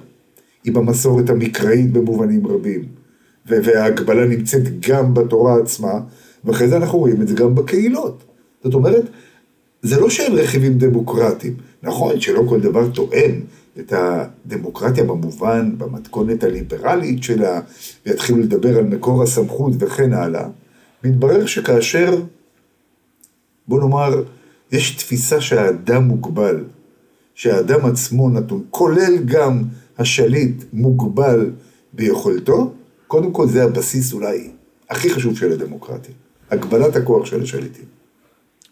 היא 0.64 0.74
במסורת 0.74 1.30
המקראית 1.30 1.92
במובנים 1.92 2.48
רבים. 2.48 3.01
וההגבלה 3.46 4.26
נמצאת 4.26 4.80
גם 4.80 5.14
בתורה 5.14 5.58
עצמה, 5.58 6.00
ואחרי 6.46 6.68
זה 6.68 6.78
אנחנו 6.78 7.00
רואים 7.00 7.22
את 7.22 7.28
זה 7.28 7.36
גם 7.36 7.56
בקהילות. 7.56 8.24
זאת 8.64 8.74
אומרת, 8.74 9.04
זה 9.82 10.00
לא 10.00 10.10
שאין 10.10 10.34
רכיבים 10.34 10.78
דמוקרטיים. 10.78 11.54
נכון 11.84 12.20
שלא 12.20 12.44
כל 12.50 12.60
דבר 12.60 12.90
תואם 12.90 13.32
את 13.80 13.94
הדמוקרטיה 13.96 15.04
במובן, 15.04 15.72
במתכונת 15.78 16.44
הליברלית 16.44 17.24
שלה, 17.24 17.62
ויתחילו 18.06 18.40
לדבר 18.40 18.78
על 18.78 18.84
מקור 18.84 19.24
הסמכות 19.24 19.74
וכן 19.80 20.14
הלאה. 20.14 20.48
מתברר 21.04 21.46
שכאשר, 21.46 22.22
בוא 23.68 23.80
נאמר, 23.80 24.24
יש 24.72 24.96
תפיסה 24.96 25.42
שהאדם 25.42 26.04
מוגבל, 26.04 26.64
שהאדם 27.36 27.86
עצמו 27.86 28.30
נתון, 28.30 28.64
כולל 28.70 29.18
גם 29.26 29.64
השליט 29.98 30.64
מוגבל 30.74 31.52
ביכולתו, 31.94 32.74
קודם 33.12 33.32
כל 33.32 33.48
זה 33.48 33.64
הבסיס 33.64 34.14
אולי 34.14 34.52
הכי 34.90 35.10
חשוב 35.10 35.38
של 35.38 35.52
הדמוקרטיה, 35.52 36.14
הגבלת 36.52 36.96
הכוח 36.96 37.26
של 37.26 37.42
השליטים. 37.42 37.86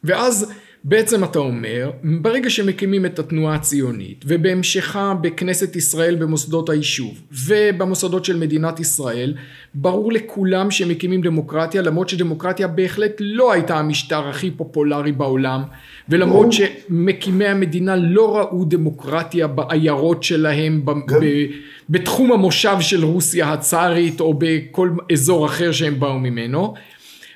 ואז 0.04 0.46
בעצם 0.84 1.24
אתה 1.24 1.40
אומר, 1.40 1.92
ברגע 2.04 2.50
שמקימים 2.50 3.06
את 3.06 3.20
התנועה 3.20 3.56
הציונית 3.56 4.26
ובהמשכה 4.28 5.14
בכנסת 5.22 5.76
ישראל 5.76 6.16
במוסדות 6.16 6.70
היישוב 6.70 7.22
ובמוסדות 7.48 8.26
של 8.26 8.38
מדינת 8.38 8.80
ישראל, 8.80 9.34
ברור 9.74 10.12
לכולם 10.12 10.72
שמקימים 10.72 11.22
דמוקרטיה 11.22 11.82
למרות 11.82 12.10
שדמוקרטיה 12.10 12.68
בהחלט 12.68 13.12
לא 13.20 13.52
הייתה 13.54 13.78
המשטר 13.78 14.28
הכי 14.28 14.52
פופולרי 14.52 15.12
בעולם 15.12 15.64
ולמרות 16.10 16.46
או. 16.46 16.52
שמקימי 16.52 17.48
המדינה 17.48 17.96
לא 17.96 18.38
ראו 18.38 18.66
דמוקרטיה 18.66 19.48
בעיירות 19.48 20.24
שלהם 20.24 20.86
ב- 20.86 20.92
ב- 20.92 21.46
בתחום 21.90 22.32
המושב 22.32 22.78
של 22.80 23.06
רוסיה 23.06 23.54
הצארית 23.54 24.20
או 24.20 24.34
בכל 24.38 24.90
אזור 25.12 25.46
אחר 25.46 25.72
שהם 25.72 26.00
באו 26.00 26.20
ממנו 26.20 26.74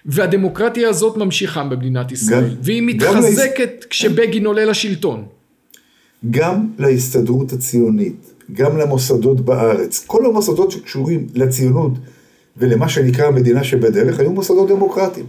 והדמוקרטיה 0.05 0.89
הזאת 0.89 1.17
ממשיכה 1.17 1.63
במדינת 1.63 2.11
ישראל, 2.11 2.49
גם, 2.49 2.55
והיא 2.61 2.81
מתחזקת 2.81 3.59
להס... 3.59 3.85
כשבגין 3.89 4.45
עולה 4.45 4.65
לשלטון. 4.65 5.25
גם 6.31 6.67
להסתדרות 6.79 7.53
הציונית, 7.53 8.33
גם 8.51 8.77
למוסדות 8.77 9.41
בארץ, 9.41 10.03
כל 10.07 10.25
המוסדות 10.25 10.71
שקשורים 10.71 11.27
לציונות 11.33 11.91
ולמה 12.57 12.89
שנקרא 12.89 13.25
המדינה 13.25 13.63
שבדרך, 13.63 14.19
היו 14.19 14.31
מוסדות 14.31 14.69
דמוקרטיים, 14.69 15.25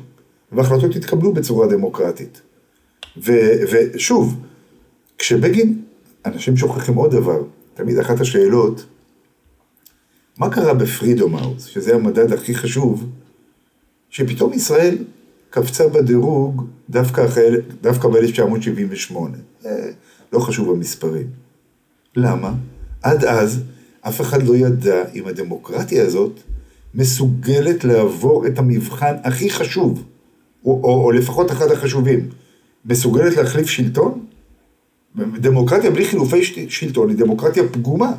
והחלטות 0.52 0.96
התקבלו 0.96 1.32
בצורה 1.32 1.66
דמוקרטית. 1.66 2.40
ו, 3.16 3.32
ושוב, 3.70 4.36
כשבגין, 5.18 5.82
אנשים 6.26 6.56
שוכחים 6.56 6.94
עוד 6.94 7.10
דבר, 7.10 7.42
תמיד 7.74 7.98
אחת 7.98 8.20
השאלות, 8.20 8.84
מה 10.38 10.50
קרה 10.50 10.74
בפרידום 10.74 11.34
האוס, 11.34 11.64
שזה 11.64 11.94
המדד 11.94 12.32
הכי 12.32 12.54
חשוב, 12.54 13.06
שפתאום 14.14 14.52
ישראל 14.52 14.97
קפצה 15.50 15.88
בדירוג 15.88 16.66
דווקא, 16.90 17.26
דווקא 17.80 18.09
ב-1978. 18.09 19.16
אה, 19.66 19.71
לא 20.33 20.38
חשוב 20.38 20.71
המספרים. 20.71 21.26
למה? 22.16 22.52
עד 23.02 23.25
אז 23.25 23.62
אף 24.00 24.21
אחד 24.21 24.42
לא 24.42 24.56
ידע 24.56 25.02
אם 25.14 25.26
הדמוקרטיה 25.26 26.06
הזאת 26.06 26.40
מסוגלת 26.94 27.85
לעבור 27.85 28.47
את 28.47 28.59
המבחן 28.59 29.14
הכי 29.25 29.50
חשוב, 29.50 30.04
או, 30.64 30.80
או, 30.85 31.04
או 31.04 31.12
לפחות 31.12 31.50
אחד 31.50 31.71
החשובים, 31.71 32.28
מסוגלת 32.85 33.37
להחליף 33.37 33.66
שלטון? 33.66 34.26
דמוקרטיה 35.16 35.90
בלי 35.90 36.04
חילופי 36.04 36.44
שלטון 36.68 37.09
היא 37.09 37.18
דמוקרטיה 37.18 37.62
פגומה. 37.68 38.12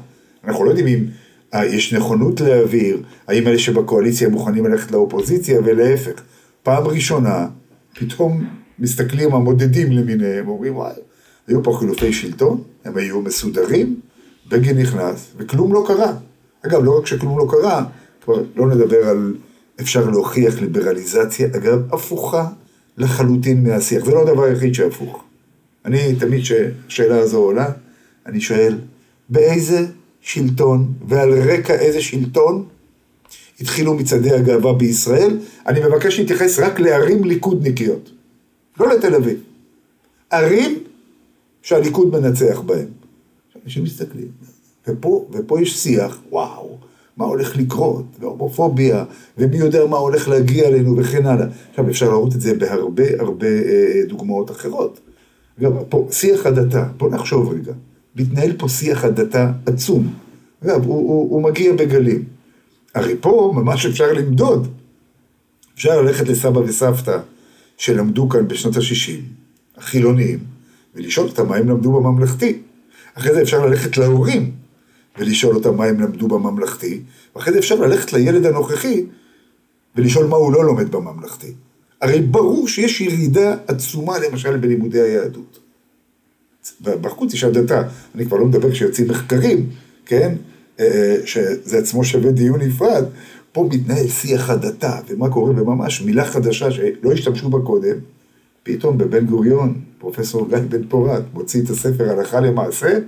אנחנו 0.43 0.65
לא 0.65 0.69
יודעים 0.69 0.87
אם 0.87 1.05
יש 1.63 1.93
נכונות 1.93 2.41
להעביר, 2.41 3.01
האם 3.27 3.47
אלה 3.47 3.59
שבקואליציה 3.59 4.29
מוכנים 4.29 4.65
ללכת 4.65 4.91
לאופוזיציה 4.91 5.59
ולהפך. 5.63 6.21
פעם 6.63 6.87
ראשונה, 6.87 7.47
פתאום 7.99 8.43
מסתכלים 8.79 9.33
המודדים 9.33 9.91
למיניהם, 9.91 10.47
אומרים 10.47 10.75
וואי, 10.75 10.93
היו 11.47 11.63
פה 11.63 11.77
חילופי 11.79 12.13
שלטון, 12.13 12.61
הם 12.85 12.97
היו 12.97 13.21
מסודרים, 13.21 13.99
בגין 14.49 14.77
נכנס, 14.77 15.27
וכלום 15.37 15.73
לא 15.73 15.83
קרה. 15.87 16.13
אגב, 16.65 16.83
לא 16.83 16.97
רק 16.99 17.05
שכלום 17.05 17.37
לא 17.37 17.47
קרה, 17.51 17.85
כבר 18.21 18.43
לא 18.55 18.67
נדבר 18.67 19.07
על 19.07 19.35
אפשר 19.81 20.09
להוכיח 20.09 20.59
ליברליזציה, 20.59 21.47
אגב, 21.47 21.93
הפוכה 21.93 22.47
לחלוטין 22.97 23.63
מהשיח, 23.63 24.05
זה 24.05 24.11
לא 24.11 24.21
הדבר 24.21 24.43
היחיד 24.43 24.75
שהפוך. 24.75 25.23
אני, 25.85 26.15
תמיד 26.19 26.41
כשהשאלה 26.41 27.19
הזו 27.19 27.37
עולה, 27.37 27.69
אני 28.25 28.41
שואל, 28.41 28.77
באיזה 29.29 29.85
שלטון, 30.25 30.93
ועל 31.07 31.33
רקע 31.33 31.73
איזה 31.73 32.01
שלטון 32.01 32.65
התחילו 33.61 33.93
מצעדי 33.93 34.31
הגאווה 34.31 34.73
בישראל. 34.73 35.37
אני 35.67 35.79
מבקש 35.79 36.19
להתייחס 36.19 36.59
רק 36.59 36.79
לערים 36.79 37.23
ליכודניקיות, 37.23 38.11
לא 38.79 38.87
לתל 38.87 39.15
אביב. 39.15 39.39
ערים 40.29 40.83
שהליכוד 41.61 42.19
מנצח 42.19 42.59
בהן. 42.59 42.87
אנשים 43.65 43.83
מסתכלים, 43.83 44.27
ופה, 44.87 45.27
ופה 45.31 45.61
יש 45.61 45.77
שיח, 45.77 46.21
וואו, 46.29 46.77
מה 47.17 47.25
הולך 47.25 47.57
לקרות, 47.57 48.05
והומופוביה, 48.19 49.05
ומי 49.37 49.57
יודע 49.57 49.85
מה 49.85 49.97
הולך 49.97 50.27
להגיע 50.27 50.67
אלינו 50.67 50.97
וכן 50.97 51.25
הלאה. 51.25 51.47
עכשיו 51.69 51.89
אפשר 51.89 52.09
להראות 52.09 52.35
את 52.35 52.41
זה 52.41 52.53
בהרבה 52.53 53.03
הרבה 53.19 53.47
אה, 53.47 54.01
דוגמאות 54.07 54.51
אחרות. 54.51 54.99
גם 55.59 55.71
פה, 55.89 56.07
שיח 56.11 56.45
הדתה, 56.45 56.83
בוא 56.97 57.09
נחשוב 57.09 57.53
רגע. 57.53 57.73
מתנהל 58.15 58.53
פה 58.57 58.69
שיח 58.69 59.03
הדתה 59.03 59.51
עצום. 59.65 60.13
אגב, 60.63 60.83
הוא, 60.85 60.95
הוא, 60.95 61.31
הוא 61.31 61.43
מגיע 61.43 61.73
בגלים. 61.73 62.23
הרי 62.95 63.15
פה 63.21 63.53
ממש 63.55 63.85
אפשר 63.85 64.13
למדוד. 64.13 64.67
אפשר 65.75 66.01
ללכת 66.01 66.27
לסבא 66.27 66.59
וסבתא 66.59 67.19
שלמדו 67.77 68.29
כאן 68.29 68.47
בשנות 68.47 68.75
ה-60, 68.75 69.11
החילוניים, 69.77 70.39
ולשאול 70.95 71.27
אותם 71.27 71.47
מה 71.47 71.55
הם 71.55 71.69
למדו 71.69 71.91
בממלכתי. 71.91 72.59
אחרי 73.13 73.33
זה 73.33 73.41
אפשר 73.41 73.65
ללכת 73.65 73.97
להורים 73.97 74.51
ולשאול 75.19 75.55
אותם 75.55 75.77
מה 75.77 75.85
הם 75.85 75.99
למדו 76.01 76.27
בממלכתי, 76.27 77.01
ואחרי 77.35 77.53
זה 77.53 77.59
אפשר 77.59 77.75
ללכת 77.75 78.13
לילד 78.13 78.45
הנוכחי 78.45 79.05
ולשאול 79.95 80.25
מה 80.25 80.35
הוא 80.35 80.53
לא 80.53 80.65
לומד 80.65 80.91
בממלכתי. 80.91 81.53
הרי 82.01 82.21
ברור 82.21 82.67
שיש 82.67 83.01
ירידה 83.01 83.55
עצומה 83.67 84.19
למשל 84.19 84.57
בלימודי 84.57 85.01
היהדות. 85.01 85.59
בחוץ 86.81 87.33
יש 87.33 87.43
הדתה, 87.43 87.81
אני 88.15 88.25
כבר 88.25 88.37
לא 88.37 88.45
מדבר 88.45 88.71
כשיוצאים 88.71 89.07
מחקרים, 89.07 89.69
כן? 90.05 90.35
אה, 90.79 90.85
אה, 90.85 91.15
שזה 91.25 91.77
עצמו 91.77 92.03
שווה 92.03 92.31
דיון 92.31 92.61
נפרד, 92.61 93.05
פה 93.51 93.69
מתנהל 93.71 94.07
שיח 94.07 94.49
הדתה, 94.49 94.99
ומה 95.07 95.29
קורה 95.29 95.53
בממש 95.53 96.01
מילה 96.01 96.25
חדשה 96.25 96.71
שלא 96.71 97.11
השתמשו 97.13 97.49
בה 97.49 97.59
קודם, 97.65 97.95
פתאום 98.63 98.97
בבן 98.97 99.25
גוריון, 99.25 99.81
פרופסור 99.99 100.49
גיא 100.49 100.57
בן 100.57 100.87
פורת, 100.87 101.23
מוציא 101.33 101.63
את 101.63 101.69
הספר 101.69 102.09
הלכה 102.09 102.39
למעשה, 102.39 102.99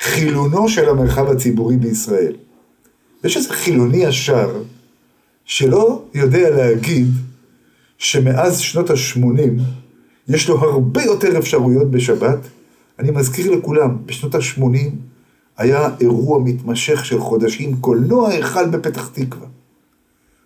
חילונו 0.00 0.68
של 0.68 0.88
המרחב 0.88 1.30
הציבורי 1.30 1.76
בישראל. 1.76 2.32
יש 3.24 3.36
איזה 3.36 3.48
חילוני 3.52 3.96
ישר, 3.96 4.62
שלא 5.44 6.02
יודע 6.14 6.50
להגיד 6.50 7.06
שמאז 7.98 8.58
שנות 8.58 8.90
ה-80 8.90 9.60
יש 10.28 10.48
לו 10.48 10.58
הרבה 10.58 11.02
יותר 11.02 11.38
אפשרויות 11.38 11.90
בשבת. 11.90 12.38
אני 12.98 13.10
מזכיר 13.10 13.50
לכולם, 13.50 13.96
בשנות 14.06 14.34
ה-80 14.34 14.90
היה 15.56 15.88
אירוע 16.00 16.38
מתמשך 16.44 17.04
של 17.04 17.20
חודשים, 17.20 17.76
קולנוע 17.80 18.38
אחד 18.40 18.76
בפתח 18.76 19.08
תקווה. 19.08 19.46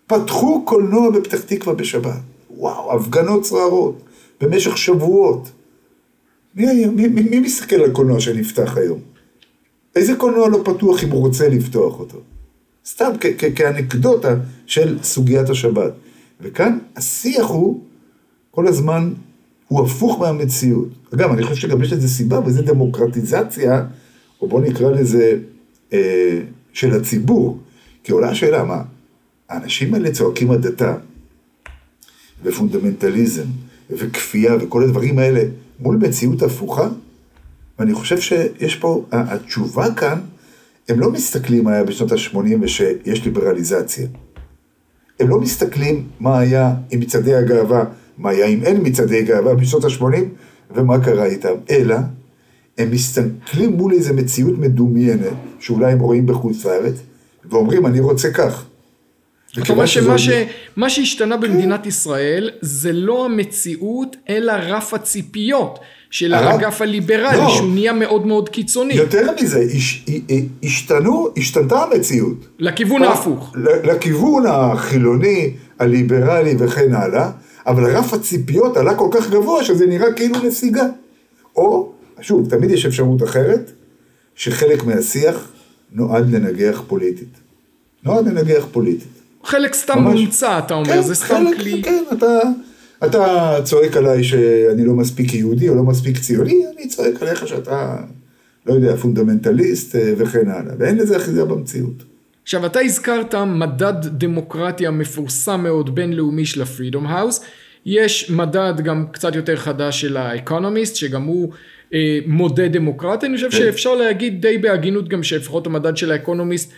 פתחו 0.07 0.65
קולנוע 0.65 1.11
בפתח 1.11 1.41
תקווה 1.41 1.75
בשבת. 1.75 2.19
וואו, 2.57 2.95
הפגנות 2.95 3.45
סוערות, 3.45 4.01
במשך 4.41 4.77
שבועות. 4.77 5.51
מי, 6.55 6.85
מי, 6.85 7.07
מי, 7.07 7.21
מי 7.21 7.39
מסתכל 7.39 7.75
על 7.75 7.91
קולנוע 7.91 8.19
שנפתח 8.19 8.77
היום? 8.77 8.99
איזה 9.95 10.15
קולנוע 10.15 10.49
לא 10.49 10.61
פתוח 10.65 11.03
אם 11.03 11.09
הוא 11.09 11.19
רוצה 11.19 11.49
לפתוח 11.49 11.99
אותו? 11.99 12.17
סתם 12.85 13.11
כאנקדוטה 13.55 14.35
של 14.65 14.97
סוגיית 15.03 15.49
השבת. 15.49 15.93
וכאן 16.41 16.77
השיח 16.95 17.45
הוא 17.45 17.83
כל 18.51 18.67
הזמן, 18.67 19.13
הוא 19.69 19.85
הפוך 19.85 20.19
מהמציאות. 20.19 20.87
אגב, 21.13 21.31
אני 21.31 21.43
חושב 21.43 21.55
שגם 21.55 21.81
יש 21.81 21.93
לזה 21.93 22.07
סיבה, 22.07 22.39
וזה 22.45 22.61
דמוקרטיזציה, 22.61 23.85
או 24.41 24.47
בוא 24.47 24.61
נקרא 24.61 24.91
לזה, 24.91 25.39
אה, 25.93 26.39
של 26.73 26.95
הציבור. 26.95 27.59
כי 28.03 28.11
עולה 28.11 28.29
השאלה, 28.29 28.63
מה, 28.63 28.81
האנשים 29.49 29.93
האלה 29.93 30.11
צועקים 30.11 30.51
הדתה, 30.51 30.95
ופונדמנטליזם, 32.43 33.45
וכפייה, 33.89 34.55
וכל 34.61 34.83
הדברים 34.83 35.19
האלה, 35.19 35.43
מול 35.79 35.95
מציאות 35.95 36.41
הפוכה? 36.41 36.89
ואני 37.79 37.93
חושב 37.93 38.19
שיש 38.19 38.75
פה, 38.75 39.05
התשובה 39.11 39.93
כאן, 39.93 40.19
הם 40.89 40.99
לא 40.99 41.11
מסתכלים 41.11 41.63
מה 41.63 41.73
היה 41.73 41.83
בשנות 41.83 42.11
ה-80 42.11 42.37
ושיש 42.61 43.25
ליברליזציה. 43.25 44.07
הם 45.19 45.29
לא 45.29 45.39
מסתכלים 45.39 46.07
מה 46.19 46.39
היה 46.39 46.75
עם 46.91 46.99
מצעדי 46.99 47.35
הגאווה, 47.35 47.83
מה 48.19 48.29
היה 48.29 48.45
אם 48.45 48.63
אין 48.63 48.77
מצעדי 48.83 49.23
גאווה 49.23 49.55
בשנות 49.55 49.85
ה-80 49.85 50.03
ומה 50.75 51.03
קרה 51.03 51.25
איתם, 51.25 51.53
אלא 51.69 51.95
הם 52.77 52.91
מסתכלים 52.91 53.71
מול 53.73 53.93
איזו 53.93 54.13
מציאות 54.13 54.57
מדומיינת, 54.57 55.33
שאולי 55.59 55.91
הם 55.91 55.99
רואים 55.99 56.25
בחוץ 56.25 56.65
לארץ, 56.65 56.95
ואומרים 57.49 57.85
אני 57.85 57.99
רוצה 57.99 58.31
כך. 58.31 58.65
זאת 59.55 59.69
אומרת 59.69 59.87
שמה 59.87 60.17
ש... 60.17 60.29
מה 60.75 60.89
שהשתנה 60.89 61.37
במדינת 61.37 61.85
ישראל 61.85 62.49
זה 62.61 62.91
לא 62.91 63.25
המציאות 63.25 64.15
אלא 64.29 64.51
רף 64.51 64.93
הציפיות 64.93 65.79
של 66.11 66.33
האגף 66.33 66.81
הליברלי 66.81 67.37
לא. 67.37 67.49
שהוא 67.49 67.69
נהיה 67.73 67.93
מאוד 67.93 68.25
מאוד 68.27 68.49
קיצוני. 68.49 68.93
יותר 68.93 69.27
מזה, 69.41 69.59
הש, 69.75 70.05
השתנו, 70.63 71.27
השתנתה 71.37 71.83
המציאות. 71.83 72.47
לכיוון 72.59 73.03
ההפוך. 73.03 73.53
לכיוון 73.83 74.43
החילוני, 74.47 75.53
הליברלי 75.79 76.55
וכן 76.59 76.93
הלאה, 76.93 77.31
אבל 77.69 77.95
רף 77.95 78.13
הציפיות 78.13 78.77
עלה 78.77 78.95
כל 78.95 79.07
כך 79.11 79.29
גבוה 79.29 79.63
שזה 79.63 79.85
נראה 79.87 80.13
כאילו 80.13 80.35
נסיגה. 80.43 80.85
או, 81.55 81.91
שוב, 82.21 82.49
תמיד 82.49 82.71
יש 82.71 82.85
אפשרות 82.85 83.23
אחרת, 83.23 83.71
שחלק 84.35 84.83
מהשיח 84.83 85.51
נועד 85.91 86.31
לנגח 86.31 86.81
פוליטית. 86.87 87.33
נועד 88.03 88.27
לנגח 88.27 88.65
פוליטית. 88.71 89.07
חלק 89.43 89.73
סתם 89.73 89.99
מומצא, 89.99 90.59
אתה 90.59 90.73
אומר, 90.73 90.93
כן, 90.93 91.01
זה 91.01 91.15
סתם 91.15 91.27
חלק, 91.27 91.57
כלי. 91.57 91.81
כן, 91.83 92.03
אתה, 92.13 92.39
אתה 93.05 93.55
צועק 93.63 93.97
עליי 93.97 94.23
שאני 94.23 94.85
לא 94.85 94.93
מספיק 94.93 95.33
יהודי 95.33 95.69
או 95.69 95.75
לא 95.75 95.83
מספיק 95.83 96.19
ציוני, 96.19 96.63
אני 96.75 96.87
צועק 96.87 97.21
עליך 97.21 97.47
שאתה, 97.47 97.97
לא 98.65 98.73
יודע, 98.73 98.95
פונדמנטליסט 98.95 99.95
אה, 99.95 100.13
וכן 100.17 100.49
הלאה, 100.49 100.73
ואין 100.79 100.97
לזה 100.97 101.17
אחיזה 101.17 101.45
במציאות. 101.45 102.03
עכשיו, 102.43 102.65
אתה 102.65 102.79
הזכרת 102.79 103.35
מדד 103.35 103.93
דמוקרטיה 104.05 104.91
מפורסם 104.91 105.63
מאוד 105.63 105.95
בינלאומי 105.95 106.45
של 106.45 106.61
ה 106.61 106.67
Freedom 106.67 107.07
House. 107.07 107.41
יש 107.85 108.31
מדד 108.31 108.73
גם 108.83 109.05
קצת 109.11 109.35
יותר 109.35 109.55
חדש 109.55 110.01
של 110.01 110.17
ה 110.17 110.24
Economist, 110.24 110.95
שגם 110.95 111.23
הוא 111.23 111.51
אה, 111.93 112.19
מודד 112.25 112.73
דמוקרטיה. 112.73 113.29
אני 113.29 113.35
חושב 113.35 113.49
כן. 113.49 113.57
שאפשר 113.57 113.95
להגיד 113.95 114.41
די 114.41 114.57
בהגינות 114.57 115.07
גם 115.07 115.23
שלפחות 115.23 115.67
המדד 115.67 115.97
של 115.97 116.11
ה 116.11 116.17
Economist 116.17 116.73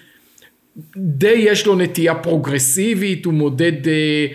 די 0.98 1.36
יש 1.38 1.66
לו 1.66 1.76
נטייה 1.76 2.16
פרוגרסיבית, 2.16 3.26
הוא 3.26 3.34
מודד 3.34 3.88
אה, 3.88 4.28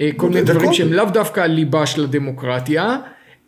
אה, 0.00 0.10
כל 0.16 0.28
מיני 0.28 0.42
דברים 0.42 0.72
שהם 0.72 0.92
לאו 0.92 1.04
דווקא 1.04 1.40
הליבה 1.40 1.86
של 1.86 2.04
הדמוקרטיה, 2.04 2.98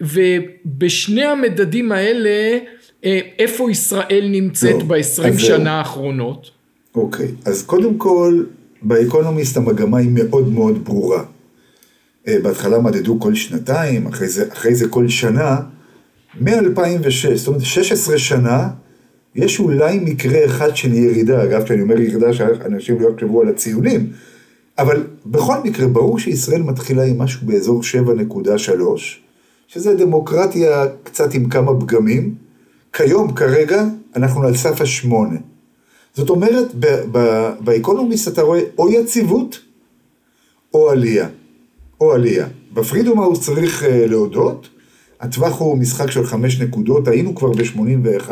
ובשני 0.01 1.25
המדדים 1.25 1.93
האלה, 1.93 2.59
אה, 3.05 3.21
איפה 3.39 3.71
ישראל 3.71 4.29
נמצאת 4.31 4.75
לא, 4.75 4.85
ב-20 4.85 5.39
שנה 5.39 5.79
האחרונות? 5.79 6.51
אוקיי, 6.95 7.29
אז 7.45 7.63
קודם 7.63 7.99
כל, 7.99 8.45
באקונומיסט 8.83 9.57
המגמה 9.57 9.99
היא 9.99 10.11
מאוד 10.11 10.49
מאוד 10.49 10.85
ברורה. 10.85 11.25
בהתחלה 12.27 12.79
מדדו 12.79 13.21
כל 13.21 13.35
שנתיים, 13.35 14.07
אחרי 14.07 14.29
זה, 14.29 14.45
אחרי 14.53 14.75
זה 14.75 14.89
כל 14.89 15.09
שנה, 15.09 15.61
מ-2006, 16.41 17.35
זאת 17.35 17.49
אומרת 17.49 17.63
16 17.63 18.19
שנה, 18.19 18.69
יש 19.35 19.61
אולי 19.61 19.99
מקרה 19.99 20.45
אחד 20.45 20.77
של 20.77 20.93
ירידה, 20.93 21.45
אגב, 21.45 21.65
כשאני 21.65 21.83
אומר 21.83 22.01
ירידה, 22.01 22.33
שאנשים 22.33 23.01
לא 23.01 23.09
יחשבו 23.09 23.41
על 23.41 23.49
הציונים, 23.49 24.11
אבל 24.79 25.07
בכל 25.27 25.57
מקרה, 25.65 25.89
ברור 25.89 26.19
שישראל 26.19 26.63
מתחילה 26.63 27.05
עם 27.05 27.19
משהו 27.19 27.47
באזור 27.47 27.81
7.3, 28.27 28.73
שזה 29.67 29.95
דמוקרטיה 29.95 30.87
קצת 31.03 31.35
עם 31.35 31.49
כמה 31.49 31.81
פגמים. 31.81 32.35
כיום, 32.93 33.33
כרגע, 33.33 33.85
אנחנו 34.17 34.43
על 34.43 34.57
סף 34.57 34.81
השמונה. 34.81 35.39
זאת 36.15 36.31
אומרת, 36.31 36.75
ב 37.61 37.67
Economist 37.67 38.29
אתה 38.29 38.43
רואה 38.43 38.61
או 38.79 38.93
יציבות 38.93 39.61
או 40.75 40.91
עלייה. 40.91 41.29
או 42.03 42.13
עלייה. 42.13 42.47
ב 42.73 42.79
Freedom 42.79 43.21
House 43.21 43.41
צריך 43.41 43.83
אה, 43.83 43.87
להודות, 43.87 44.69
הטווח 45.21 45.61
הוא 45.61 45.79
משחק 45.79 46.11
של 46.11 46.27
חמש 46.27 46.61
נקודות, 46.61 47.09
היינו 47.09 47.35
כבר 47.35 47.53
ב-81, 47.53 48.31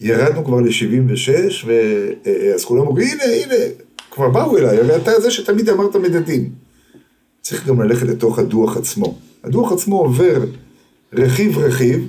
ירדנו 0.00 0.44
כבר 0.44 0.60
ל-76, 0.60 1.66
ואז 1.66 2.64
כולם 2.64 2.86
אומרים, 2.86 3.08
הנה, 3.08 3.34
הנה, 3.44 3.64
כבר 4.10 4.28
באו 4.28 4.58
אליי, 4.58 4.78
הרי 4.78 4.96
אתה 4.96 5.20
זה 5.20 5.30
שתמיד 5.30 5.68
אמרת 5.68 5.96
מדדים. 5.96 6.50
צריך 7.42 7.66
גם 7.66 7.82
ללכת 7.82 8.06
לתוך 8.06 8.38
הדוח 8.38 8.76
עצמו. 8.76 9.18
הדוח 9.44 9.72
עצמו 9.72 9.98
עובר 9.98 10.44
רכיב 11.12 11.58
רכיב, 11.58 12.08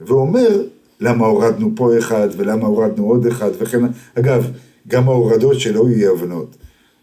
ואומר 0.00 0.62
למה 1.00 1.26
הורדנו 1.26 1.72
פה 1.76 1.98
אחד, 1.98 2.28
ולמה 2.36 2.66
הורדנו 2.66 3.06
עוד 3.06 3.26
אחד, 3.26 3.50
וכן, 3.58 3.80
אגב, 4.14 4.50
גם 4.88 5.08
ההורדות 5.08 5.60
שלא 5.60 5.88
יהיו 5.88 6.12
הבנות. 6.12 6.56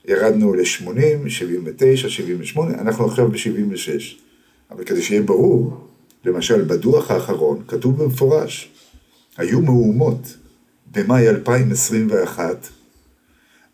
ירדנו 0.08 0.54
ל-80, 0.54 1.30
79, 1.30 2.10
78, 2.10 2.74
אנחנו 2.74 3.06
עכשיו 3.06 3.28
ב-76. 3.28 4.02
אבל 4.72 4.84
כדי 4.84 5.02
שיהיה 5.02 5.22
ברור, 5.22 5.88
למשל 6.26 6.62
בדוח 6.62 7.12
האחרון 7.12 7.64
כתוב 7.68 8.04
במפורש, 8.04 8.70
היו 9.38 9.62
מהומות 9.62 10.38
במאי 10.92 11.30
2021, 11.30 12.68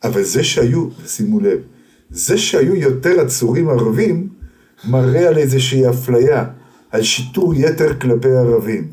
אבל 0.03 0.23
זה 0.23 0.43
שהיו, 0.43 0.87
שימו 1.05 1.39
לב, 1.39 1.59
זה 2.09 2.37
שהיו 2.37 2.75
יותר 2.75 3.19
עצורים 3.19 3.69
ערבים, 3.69 4.29
מראה 4.85 5.27
על 5.27 5.37
איזושהי 5.37 5.89
אפליה, 5.89 6.45
על 6.91 7.03
שיטור 7.03 7.55
יתר 7.55 7.99
כלפי 7.99 8.29
ערבים. 8.29 8.87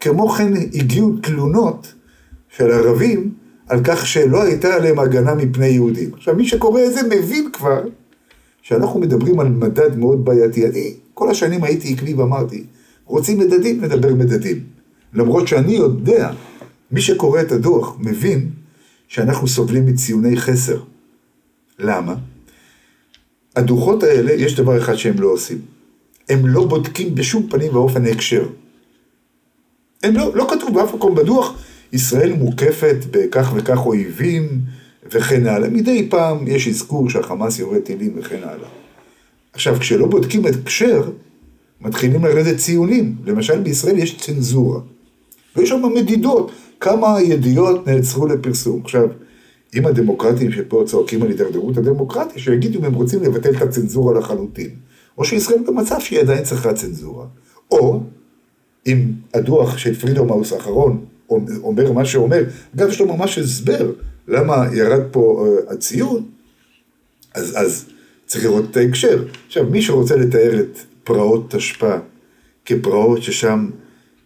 כמו 0.00 0.28
כן 0.28 0.52
הגיעו 0.56 1.16
תלונות 1.22 1.92
של 2.56 2.70
ערבים 2.70 3.34
על 3.66 3.80
כך 3.84 4.06
שלא 4.06 4.42
הייתה 4.42 4.74
עליהם 4.74 4.98
הגנה 4.98 5.34
מפני 5.34 5.66
יהודים. 5.66 6.10
עכשיו 6.14 6.34
מי 6.34 6.48
שקורא 6.48 6.80
את 6.84 6.92
זה 6.92 7.00
מבין 7.02 7.50
כבר 7.52 7.82
שאנחנו 8.62 9.00
מדברים 9.00 9.40
על 9.40 9.48
מדד 9.48 9.98
מאוד 9.98 10.24
בעייתי. 10.24 10.66
אני 10.66 10.94
כל 11.14 11.30
השנים 11.30 11.64
הייתי 11.64 11.92
עקבי 11.92 12.14
ואמרתי, 12.14 12.64
רוצים 13.04 13.38
מדדים, 13.38 13.84
נדבר 13.84 14.14
מדדים. 14.14 14.64
למרות 15.14 15.48
שאני 15.48 15.72
יודע, 15.72 16.30
מי 16.90 17.00
שקורא 17.00 17.40
את 17.40 17.52
הדוח 17.52 17.96
מבין 18.00 18.50
שאנחנו 19.08 19.48
סובלים 19.48 19.86
מציוני 19.86 20.36
חסר. 20.36 20.80
למה? 21.78 22.14
הדוחות 23.56 24.02
האלה, 24.02 24.32
יש 24.32 24.56
דבר 24.56 24.78
אחד 24.78 24.94
שהם 24.94 25.20
לא 25.20 25.28
עושים. 25.28 25.58
הם 26.28 26.46
לא 26.46 26.66
בודקים 26.66 27.14
בשום 27.14 27.48
פנים 27.50 27.74
ואופן 27.74 28.06
הקשר. 28.06 28.48
הם 30.02 30.16
לא, 30.16 30.34
לא 30.34 30.46
כתוב 30.50 30.74
באף 30.74 30.94
מקום 30.94 31.14
בדוח, 31.14 31.58
ישראל 31.92 32.32
מוקפת 32.32 32.96
בכך 33.10 33.52
וכך 33.56 33.86
אויבים 33.86 34.60
וכן 35.12 35.46
הלאה. 35.46 35.68
מדי 35.68 36.06
פעם 36.10 36.48
יש 36.48 36.68
אזכור 36.68 37.10
שהחמאס 37.10 37.58
יורד 37.58 37.80
טילים 37.80 38.12
וכן 38.16 38.40
הלאה. 38.42 38.68
עכשיו, 39.52 39.76
כשלא 39.80 40.06
בודקים 40.06 40.46
את 40.46 40.54
הקשר, 40.54 41.10
מתחילים 41.80 42.24
לרדת 42.24 42.56
ציונים. 42.56 43.16
למשל, 43.24 43.60
בישראל 43.60 43.98
יש 43.98 44.16
צנזורה. 44.16 44.80
ויש 45.56 45.68
שם 45.68 45.82
מדידות, 45.94 46.52
כמה 46.80 47.22
ידיעות 47.22 47.86
נעצרו 47.88 48.26
לפרסום. 48.26 48.80
עכשיו, 48.84 49.08
אם 49.74 49.86
הדמוקרטים 49.86 50.52
שפה 50.52 50.82
צועקים 50.86 51.22
על 51.22 51.28
הידרדרות 51.28 51.76
הדמוקרטיה, 51.76 52.42
שיגידו 52.42 52.78
אם 52.78 52.84
הם 52.84 52.94
רוצים 52.94 53.22
לבטל 53.22 53.50
את 53.50 53.62
הצנזורה 53.62 54.18
לחלוטין. 54.18 54.70
או 55.18 55.24
שישראל 55.24 55.58
במצב 55.66 56.00
שהיא 56.00 56.20
עדיין 56.20 56.44
צריכה 56.44 56.72
צנזורה. 56.72 57.26
או, 57.70 58.00
אם 58.86 59.04
הדוח 59.34 59.78
של 59.78 59.94
פרידום 59.94 60.30
האוס 60.30 60.52
האחרון 60.52 61.04
אומר 61.62 61.92
מה 61.92 62.04
שאומר, 62.04 62.44
אגב, 62.76 62.88
יש 62.88 63.00
לו 63.00 63.16
ממש 63.16 63.38
הסבר 63.38 63.92
למה 64.28 64.66
ירד 64.72 65.02
פה 65.10 65.46
uh, 65.46 65.72
הציון, 65.72 66.24
אז, 67.34 67.54
אז 67.56 67.86
צריך 68.26 68.44
לראות 68.44 68.64
את 68.70 68.76
ההקשר. 68.76 69.24
עכשיו, 69.46 69.64
מי 69.70 69.82
שרוצה 69.82 70.16
לתאר 70.16 70.60
את 70.60 70.78
פרעות 71.04 71.54
תשפ"א 71.54 71.98
כפרעות 72.64 73.22
ששם 73.22 73.70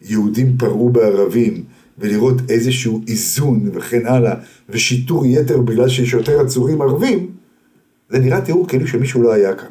יהודים 0.03 0.57
פרעו 0.59 0.91
בערבים, 0.91 1.65
ולראות 1.99 2.37
איזשהו 2.49 3.01
איזון 3.09 3.71
וכן 3.73 4.07
הלאה, 4.07 4.35
ושיטור 4.69 5.27
יתר 5.27 5.61
בגלל 5.61 5.89
שיש 5.89 6.13
יותר 6.13 6.41
עצורים 6.41 6.83
ערבים, 6.83 7.31
זה 8.11 8.19
נראה 8.19 8.41
תיאור 8.41 8.69
כאילו 8.69 8.87
שמישהו 8.87 9.23
לא 9.23 9.33
היה 9.33 9.55
כאן. 9.55 9.69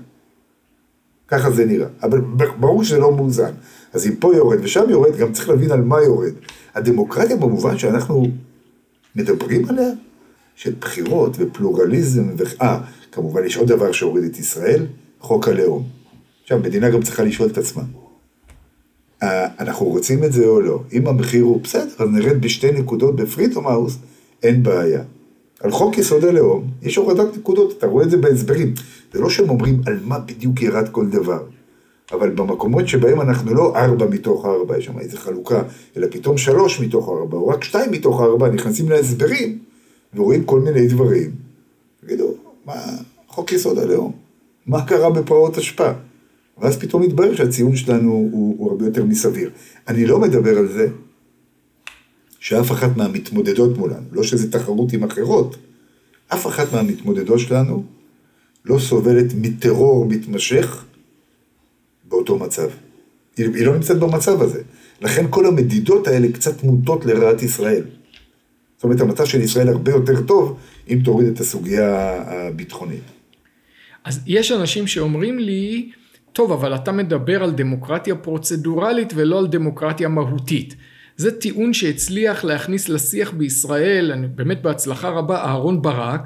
ככה 1.28 1.52
זה 1.52 1.66
נראה. 1.66 1.88
אבל 2.04 2.22
ברור 2.60 2.84
שזה 2.84 2.98
לא 2.98 3.16
מאוזן. 3.16 3.52
אז 3.94 4.08
אם 4.08 4.16
פה 4.16 4.36
יורד 4.36 4.60
ושם 4.62 4.90
יורד, 4.90 5.18
גם 5.18 5.32
צריך 5.32 5.50
להבין 5.50 5.72
על 5.72 5.82
מה 5.82 6.02
יורד. 6.02 6.34
הדמוקרטיה 6.80 7.36
במובן 7.36 7.78
שאנחנו 7.78 8.28
מדברים 9.16 9.70
עליה, 9.70 9.90
של 10.56 10.74
בחירות 10.80 11.36
ופלורליזם, 11.40 12.30
ו... 12.38 12.44
אה, 12.62 12.82
כמובן 13.12 13.46
יש 13.46 13.58
עוד 13.58 13.68
דבר 13.68 13.92
שהוריד 13.92 14.24
את 14.24 14.40
ישראל, 14.40 14.86
חוק 15.20 15.48
הלאום. 15.48 15.84
עכשיו, 16.44 16.60
מדינה 16.60 16.90
גם 16.90 17.02
צריכה 17.02 17.24
לשאול 17.24 17.50
את 17.50 17.58
עצמה. 17.58 17.84
אה, 19.24 19.48
אנחנו 19.60 19.86
רוצים 19.86 20.24
את 20.24 20.34
זה 20.34 20.46
או 20.46 20.62
לא? 20.62 20.84
אם 20.94 21.08
המחיר 21.08 21.44
הוא 21.44 21.62
בסדר, 21.62 21.90
אז 22.00 22.10
נרד 22.12 22.42
בשתי 22.42 22.72
נקודות 22.72 23.16
בפרידום 23.16 23.68
האוס, 23.68 23.98
אין 24.44 24.64
בעיה. 24.64 25.04
על 25.60 25.72
חוק 25.72 25.98
יסוד 25.98 26.26
הלאום, 26.26 26.68
יש 26.82 26.96
הורדת 26.96 27.38
נקודות, 27.38 27.78
אתה 27.78 27.88
רואה 27.88 28.06
את 28.06 28.10
זה 28.10 28.18
בהסברים. 28.18 28.74
זה 29.14 29.20
לא 29.20 29.30
שהם 29.30 29.50
אומרים 29.50 29.82
על 29.86 30.00
מה 30.04 30.20
בדיוק 30.20 30.62
ירד 30.62 30.90
כל 30.90 31.08
דבר. 31.10 31.44
אבל 32.12 32.30
במקומות 32.30 32.88
שבהם 32.88 33.22
אנחנו 33.22 33.54
לא 33.54 33.76
ארבע 33.76 34.06
מתוך 34.06 34.46
ארבע, 34.46 34.78
יש 34.78 34.86
שם 34.86 35.00
איזו 35.00 35.18
חלוקה, 35.18 35.64
אלא 35.98 36.08
פתאום 36.12 36.38
שלוש 36.38 36.80
מתוך 36.80 37.10
ארבע, 37.10 37.38
או 37.38 37.48
רק 37.48 37.64
שתיים 37.64 37.92
מתוך 37.92 38.22
ארבע, 38.22 38.50
נכנסים 38.50 38.90
להסברים, 38.90 39.60
ורואים 40.14 40.44
כל 40.44 40.60
מיני 40.60 40.88
דברים. 40.88 41.32
תגידו, 42.06 42.34
מה, 42.66 42.74
חוק 43.28 43.52
יסוד 43.52 43.80
הלאום, 43.80 44.12
מה 44.68 44.86
קרה 44.86 45.10
בפרעות 45.10 45.58
אשפה? 45.58 45.92
ואז 46.58 46.78
פתאום 46.78 47.02
מתברר 47.02 47.36
שהציון 47.36 47.76
שלנו 47.76 48.12
הוא, 48.12 48.56
הוא 48.58 48.72
הרבה 48.72 48.86
יותר 48.86 49.06
מסביר. 49.06 49.50
אני 49.88 50.06
לא 50.06 50.20
מדבר 50.20 50.58
על 50.58 50.68
זה 50.68 50.88
שאף 52.40 52.72
אחת 52.72 52.98
מהמתמודדות 52.98 53.78
מולנו, 53.78 54.06
לא 54.12 54.24
שזה 54.24 54.52
תחרות 54.52 54.94
עם 54.94 55.04
אחרות, 55.04 55.56
אף 56.34 56.48
אחת 56.48 56.74
מהמתמודדות 56.74 57.40
שלנו 57.40 57.84
לא 58.66 58.80
סובלת 58.80 59.26
מטרור 59.36 60.06
מתמשך 60.06 60.86
באותו 62.10 62.38
מצב. 62.38 62.70
היא, 63.38 63.66
לא 63.66 63.76
נמצאת 63.76 64.00
במצב 64.00 64.42
הזה. 64.42 64.62
לכן 65.02 65.26
כל 65.30 65.46
המדידות 65.46 66.08
האלה 66.08 66.28
קצת 66.32 66.64
מוטות 66.64 67.06
לרעת 67.06 67.42
ישראל. 67.42 67.84
זאת 68.76 68.84
אומרת, 68.84 69.02
המצב 69.02 69.26
של 69.26 69.42
ישראל 69.42 69.70
הרבה 69.70 69.92
יותר 69.92 70.22
טוב 70.22 70.58
אם 70.90 71.00
תוריד 71.04 71.28
את 71.28 71.40
הסוגיה 71.40 72.16
הביטחונית. 72.26 73.04
אז 74.04 74.20
יש 74.28 74.52
אנשים 74.52 74.88
שאומרים 74.88 75.40
לי, 75.40 75.92
טוב, 76.34 76.52
אבל 76.52 76.76
אתה 76.76 76.92
מדבר 76.92 77.44
על 77.44 77.52
דמוקרטיה 77.52 78.16
פרוצדורלית 78.16 79.14
ולא 79.16 79.40
על 79.40 79.48
דמוקרטיה 79.48 80.08
מהותית. 80.08 80.76
זה 81.18 81.40
טיעון 81.40 81.74
שהצליח 81.74 82.44
להכניס 82.44 82.90
לשיח 82.90 83.32
בישראל, 83.32 84.26
באמת 84.36 84.62
בהצלחה 84.62 85.10
רבה, 85.10 85.42
אהרון 85.42 85.82
ברק. 85.82 86.22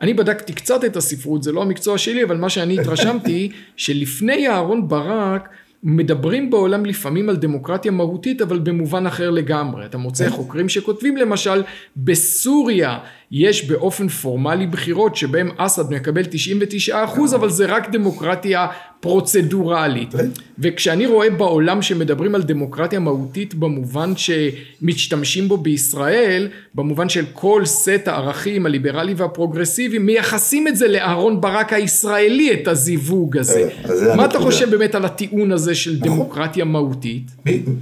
אני 0.00 0.14
בדקתי 0.14 0.52
קצת 0.52 0.84
את 0.84 0.96
הספרות, 0.96 1.42
זה 1.42 1.52
לא 1.52 1.62
המקצוע 1.62 1.98
שלי, 1.98 2.24
אבל 2.24 2.36
מה 2.36 2.50
שאני 2.50 2.80
התרשמתי, 2.80 3.50
שלפני 3.76 4.48
אהרון 4.48 4.88
ברק, 4.88 5.48
מדברים 5.82 6.50
בעולם 6.50 6.86
לפעמים 6.86 7.28
על 7.28 7.36
דמוקרטיה 7.36 7.92
מהותית, 7.92 8.42
אבל 8.42 8.58
במובן 8.58 9.06
אחר 9.06 9.30
לגמרי. 9.30 9.86
אתה 9.86 9.98
מוצא 9.98 10.30
חוקרים 10.30 10.68
שכותבים 10.68 11.16
למשל, 11.16 11.62
בסוריה 11.96 12.98
יש 13.30 13.68
באופן 13.70 14.08
פורמלי 14.08 14.66
בחירות 14.66 15.16
שבהם 15.16 15.50
אסד 15.56 15.90
מקבל 15.90 16.22
99 16.30 17.04
אחוז, 17.04 17.34
אבל 17.34 17.50
זה 17.50 17.66
רק 17.66 17.90
דמוקרטיה 17.90 18.66
פרוצדורלית. 19.00 20.14
וכשאני 20.58 21.06
רואה 21.06 21.30
בעולם 21.30 21.82
שמדברים 21.82 22.34
על 22.34 22.42
דמוקרטיה 22.42 23.00
מהותית 23.00 23.54
במובן 23.54 24.12
שמשתמשים 24.16 25.48
בו 25.48 25.56
בישראל, 25.56 26.48
במובן 26.74 27.08
של 27.08 27.24
כל 27.32 27.62
סט 27.64 28.02
הערכים 28.06 28.66
הליברלי 28.66 29.14
והפרוגרסיבי, 29.16 29.98
מייחסים 29.98 30.68
את 30.68 30.76
זה 30.76 30.88
לאהרון 30.88 31.40
ברק 31.40 31.72
הישראלי, 31.72 32.52
את 32.52 32.68
הזיווג 32.68 33.36
הזה. 33.36 33.68
מה 34.16 34.24
אתה 34.24 34.38
חושב 34.38 34.70
באמת 34.70 34.94
על 34.94 35.04
הטיעון 35.04 35.52
הזה 35.52 35.74
של 35.74 35.96
נכון. 36.00 36.08
דמוקרטיה 36.08 36.64
מהותית? 36.64 37.30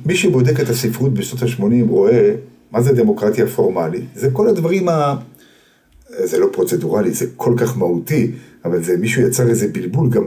מי 0.06 0.16
שבודק 0.16 0.60
את 0.60 0.68
הספרות 0.68 1.14
בשנות 1.14 1.42
ה-80 1.42 1.88
רואה 1.88 2.34
מה 2.72 2.80
זה 2.82 2.92
דמוקרטיה 2.92 3.46
פורמלית. 3.46 4.04
זה 4.14 4.30
כל 4.30 4.48
הדברים 4.48 4.88
ה... 4.88 5.14
זה 6.24 6.38
לא 6.38 6.46
פרוצדורלי, 6.52 7.10
זה 7.10 7.26
כל 7.36 7.54
כך 7.56 7.78
מהותי, 7.78 8.30
אבל 8.64 8.82
זה 8.82 8.96
מישהו 8.96 9.22
יצר 9.22 9.48
איזה 9.48 9.68
בלבול 9.68 10.10
גם. 10.10 10.24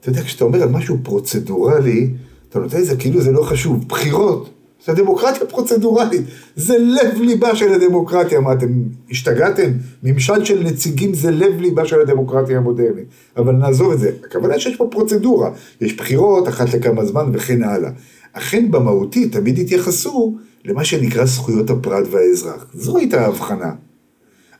אתה 0.00 0.08
יודע, 0.08 0.22
כשאתה 0.22 0.44
אומר 0.44 0.62
על 0.62 0.68
משהו 0.68 0.98
פרוצדורלי, 1.02 2.10
אתה 2.48 2.58
נותן 2.58 2.78
את 2.78 2.84
זה 2.84 2.96
כאילו 2.96 3.20
זה 3.20 3.32
לא 3.32 3.42
חשוב. 3.42 3.88
בחירות, 3.88 4.50
זה 4.86 4.92
דמוקרטיה 4.92 5.46
פרוצדורלית. 5.46 6.22
זה 6.56 6.78
לב 6.78 7.20
ליבה 7.20 7.56
של 7.56 7.72
הדמוקרטיה. 7.72 8.40
מה, 8.40 8.52
אתם 8.52 8.82
השתגעתם? 9.10 9.70
ממשל 10.02 10.44
של 10.44 10.62
נציגים 10.62 11.14
זה 11.14 11.30
לב 11.30 11.60
ליבה 11.60 11.86
של 11.86 12.00
הדמוקרטיה 12.00 12.58
המודרנית. 12.58 13.04
אבל 13.36 13.52
נעזוב 13.52 13.92
את 13.92 13.98
זה. 13.98 14.10
הכוונה 14.24 14.58
שיש 14.58 14.76
פה 14.76 14.88
פרוצדורה. 14.90 15.50
יש 15.80 15.96
בחירות, 15.96 16.48
אחת 16.48 16.74
לכמה 16.74 17.04
זמן 17.04 17.30
וכן 17.32 17.62
הלאה. 17.62 17.90
אכן 18.32 18.70
במהותי 18.70 19.28
תמיד 19.28 19.58
התייחסו 19.58 20.36
למה 20.64 20.84
שנקרא 20.84 21.24
זכויות 21.24 21.70
הפרט 21.70 22.04
והאזרח. 22.10 22.66
זו 22.74 22.98
הייתה 22.98 23.24
ההבחנה. 23.24 23.72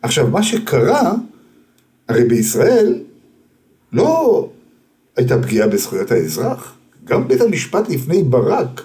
עכשיו, 0.05 0.29
מה 0.29 0.43
שקרה, 0.43 1.13
הרי 2.09 2.25
בישראל 2.25 3.03
לא 3.93 4.49
הייתה 5.17 5.43
פגיעה 5.43 5.69
בזכויות 5.69 6.11
האזרח. 6.11 6.75
גם 7.05 7.29
בית 7.29 7.41
המשפט 7.41 7.89
לפני 7.89 8.23
ברק, 8.23 8.83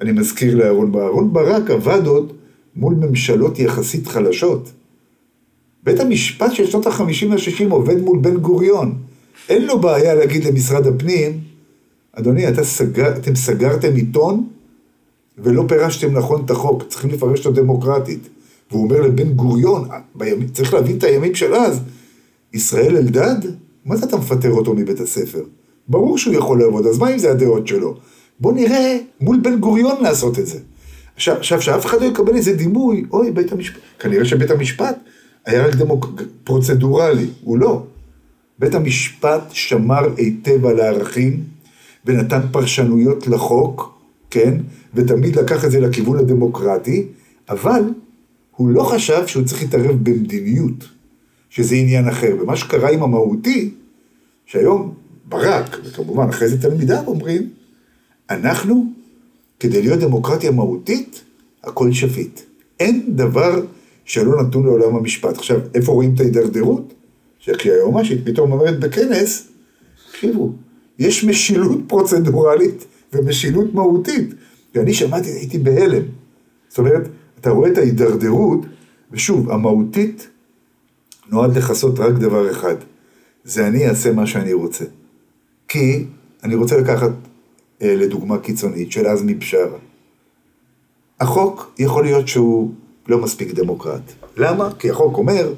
אני 0.00 0.12
מזכיר 0.12 0.54
לאהרון 0.56 0.92
ברק, 0.92 1.02
אהרון 1.02 1.32
ברק 1.32 1.70
עבד 1.70 2.06
עוד 2.06 2.32
מול 2.76 2.94
ממשלות 2.94 3.58
יחסית 3.58 4.06
חלשות. 4.06 4.72
בית 5.82 6.00
המשפט 6.00 6.52
של 6.52 6.66
שנות 6.66 6.86
החמישים 6.86 7.30
והשישים 7.30 7.70
עובד 7.70 8.00
מול 8.00 8.18
בן 8.18 8.36
גוריון. 8.36 8.94
אין 9.48 9.66
לו 9.66 9.80
בעיה 9.80 10.14
להגיד 10.14 10.44
למשרד 10.44 10.86
הפנים, 10.86 11.40
אדוני, 12.12 12.48
אתה 12.48 12.64
סגר, 12.64 13.16
אתם 13.16 13.36
סגרתם 13.36 13.94
עיתון 13.94 14.48
ולא 15.38 15.64
פירשתם 15.68 16.16
נכון 16.16 16.44
את 16.44 16.50
החוק, 16.50 16.82
צריכים 16.88 17.10
לפרש 17.10 17.46
אותו 17.46 17.62
דמוקרטית. 17.62 18.28
והוא 18.70 18.84
אומר 18.84 19.00
לבן 19.00 19.32
גוריון, 19.32 19.88
בימים, 20.14 20.48
צריך 20.48 20.74
להבין 20.74 20.98
את 20.98 21.04
הימים 21.04 21.34
של 21.34 21.54
אז, 21.54 21.80
ישראל 22.54 22.96
אלדד, 22.96 23.50
מה 23.84 23.96
זה 23.96 24.06
אתה 24.06 24.16
מפטר 24.16 24.50
אותו 24.50 24.74
מבית 24.74 25.00
הספר? 25.00 25.42
ברור 25.88 26.18
שהוא 26.18 26.34
יכול 26.34 26.60
לעבוד, 26.60 26.86
אז 26.86 26.98
מה 26.98 27.12
אם 27.12 27.18
זה 27.18 27.30
הדעות 27.30 27.66
שלו? 27.66 27.96
בוא 28.40 28.52
נראה 28.52 28.98
מול 29.20 29.40
בן 29.42 29.60
גוריון 29.60 30.02
לעשות 30.02 30.38
את 30.38 30.46
זה. 30.46 30.58
עכשיו, 31.16 31.36
עכשיו 31.36 31.62
שאף 31.62 31.86
אחד 31.86 32.00
לא 32.00 32.06
יקבל 32.06 32.36
איזה 32.36 32.52
דימוי, 32.52 33.04
אוי, 33.12 33.30
בית 33.30 33.52
המשפט, 33.52 33.80
כנראה 33.98 34.24
שבית 34.24 34.50
המשפט 34.50 34.98
היה 35.46 35.66
רק 35.66 35.74
דמוק... 35.74 36.22
פרוצדורלי, 36.44 37.26
הוא 37.44 37.58
לא. 37.58 37.82
בית 38.58 38.74
המשפט 38.74 39.42
שמר 39.50 40.08
היטב 40.16 40.66
על 40.66 40.80
הערכים 40.80 41.42
ונתן 42.04 42.40
פרשנויות 42.52 43.26
לחוק, 43.26 43.98
כן? 44.30 44.54
ותמיד 44.94 45.36
לקח 45.36 45.64
את 45.64 45.70
זה 45.70 45.80
לכיוון 45.80 46.18
הדמוקרטי, 46.18 47.06
אבל 47.48 47.82
הוא 48.56 48.68
לא 48.68 48.82
חשב 48.82 49.26
שהוא 49.26 49.44
צריך 49.44 49.62
להתערב 49.62 49.96
במדיניות, 50.02 50.88
שזה 51.50 51.74
עניין 51.74 52.08
אחר. 52.08 52.36
ומה 52.40 52.56
שקרה 52.56 52.90
עם 52.90 53.02
המהותי, 53.02 53.70
שהיום 54.46 54.94
ברק, 55.28 55.76
וכמובן 55.84 56.28
אחרי 56.28 56.48
זה 56.48 56.62
תלמידיו 56.62 57.02
אומרים, 57.06 57.50
אנחנו, 58.30 58.86
כדי 59.60 59.82
להיות 59.82 60.00
דמוקרטיה 60.00 60.50
מהותית, 60.50 61.22
הכל 61.64 61.92
שפיט. 61.92 62.40
אין 62.80 63.02
דבר 63.08 63.62
שלא 64.04 64.42
נתון 64.42 64.66
לעולם 64.66 64.96
המשפט. 64.96 65.36
עכשיו, 65.36 65.60
איפה 65.74 65.92
רואים 65.92 66.14
את 66.14 66.20
ההידרדרות? 66.20 66.94
שכשהיועמ"שית 67.38 68.18
פתאום 68.24 68.52
אומרת 68.52 68.80
בכנס, 68.80 69.48
תקשיבו, 70.10 70.52
יש 70.98 71.24
משילות 71.24 71.78
פרוצדורלית 71.86 72.84
ומשילות 73.12 73.74
מהותית. 73.74 74.34
ואני 74.74 74.94
שמעתי, 74.94 75.28
הייתי 75.28 75.58
בהלם. 75.58 76.02
זאת 76.68 76.78
אומרת, 76.78 77.08
אתה 77.46 77.54
רואה 77.54 77.70
את 77.70 77.78
ההידרדרות, 77.78 78.60
ושוב, 79.12 79.50
המהותית 79.50 80.28
נועד 81.30 81.56
לכסות 81.56 81.98
רק 81.98 82.14
דבר 82.14 82.50
אחד, 82.50 82.74
זה 83.44 83.66
אני 83.66 83.88
אעשה 83.88 84.12
מה 84.12 84.26
שאני 84.26 84.52
רוצה. 84.52 84.84
כי 85.68 86.04
אני 86.44 86.54
רוצה 86.54 86.76
לקחת 86.76 87.10
אה, 87.82 87.94
לדוגמה 87.94 88.38
קיצונית 88.38 88.92
של 88.92 89.06
עזמי 89.06 89.34
בשארה. 89.34 89.78
החוק 91.20 91.74
יכול 91.78 92.04
להיות 92.04 92.28
שהוא 92.28 92.70
לא 93.08 93.18
מספיק 93.18 93.52
דמוקרט. 93.52 94.12
למה? 94.36 94.70
כי 94.78 94.90
החוק 94.90 95.18
אומר, 95.18 95.54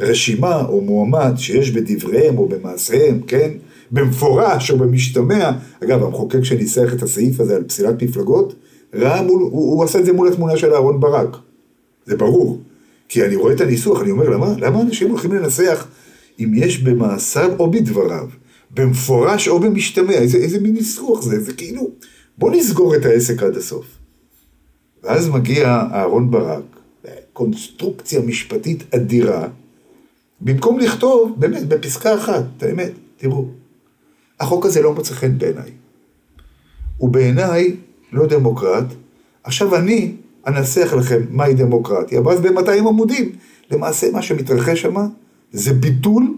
רשימה 0.00 0.64
או 0.64 0.80
מועמד 0.80 1.32
שיש 1.36 1.70
בדבריהם 1.70 2.38
או 2.38 2.48
במעשיהם, 2.48 3.20
כן? 3.20 3.50
במפורש 3.90 4.70
או 4.70 4.78
במשתמע, 4.78 5.50
אגב, 5.84 6.02
המחוקק 6.02 6.42
שניסח 6.42 6.94
את 6.94 7.02
הסעיף 7.02 7.40
הזה 7.40 7.56
על 7.56 7.64
פסילת 7.64 8.02
מפלגות, 8.02 8.54
ראה 8.94 9.22
מול, 9.22 9.42
הוא, 9.42 9.50
הוא 9.50 9.84
עשה 9.84 9.98
את 9.98 10.04
זה 10.04 10.12
מול 10.12 10.28
התמונה 10.28 10.56
של 10.56 10.74
אהרן 10.74 11.00
ברק. 11.00 11.36
זה 12.06 12.16
ברור. 12.16 12.60
כי 13.08 13.24
אני 13.24 13.36
רואה 13.36 13.52
את 13.54 13.60
הניסוח, 13.60 14.02
אני 14.02 14.10
אומר, 14.10 14.28
למה, 14.28 14.54
למה 14.58 14.80
אנשים 14.80 15.10
הולכים 15.10 15.32
לנסח 15.32 15.86
אם 16.40 16.52
יש 16.54 16.78
במעשיו 16.78 17.50
או 17.58 17.70
בדבריו, 17.70 18.28
במפורש 18.70 19.48
או 19.48 19.60
במשתמע, 19.60 20.12
איזה, 20.12 20.38
איזה 20.38 20.60
מין 20.60 20.74
ניסוח 20.74 21.22
זה, 21.22 21.40
זה 21.40 21.52
כאילו, 21.52 21.90
בוא 22.38 22.50
נסגור 22.50 22.94
את 22.94 23.04
העסק 23.04 23.42
עד 23.42 23.56
הסוף. 23.56 23.86
ואז 25.02 25.28
מגיע 25.28 25.82
אהרון 25.92 26.30
ברק, 26.30 26.62
קונסטרוקציה 27.32 28.20
משפטית 28.20 28.94
אדירה, 28.94 29.48
במקום 30.40 30.78
לכתוב, 30.78 31.34
באמת, 31.38 31.68
בפסקה 31.68 32.14
אחת, 32.14 32.44
את 32.56 32.62
האמת, 32.62 32.92
תראו, 33.16 33.46
החוק 34.40 34.66
הזה 34.66 34.82
לא 34.82 34.94
מוצא 34.94 35.14
חן 35.14 35.38
בעיניי. 35.38 35.70
הוא 36.98 37.10
בעיניי 37.10 37.76
לא 38.12 38.26
דמוקרט. 38.26 38.84
עכשיו 39.44 39.76
אני 39.76 40.12
אנסח 40.46 40.94
לכם 40.98 41.22
מהי 41.30 41.54
דמוקרטיה, 41.54 42.20
ואז 42.20 42.40
ב-200 42.40 42.88
עמודים, 42.88 43.32
למעשה 43.70 44.10
מה 44.12 44.22
שמתרחש 44.22 44.82
שם 44.82 44.94
זה 45.52 45.72
ביטול 45.72 46.34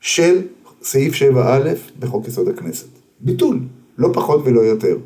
של 0.00 0.42
סעיף 0.82 1.14
7א 1.14 1.68
בחוק 1.98 2.28
יסוד 2.28 2.48
הכנסת. 2.48 2.86
ביטול, 3.20 3.60
לא 3.98 4.08
פחות 4.14 4.40
ולא 4.44 4.60
יותר. 4.60 4.96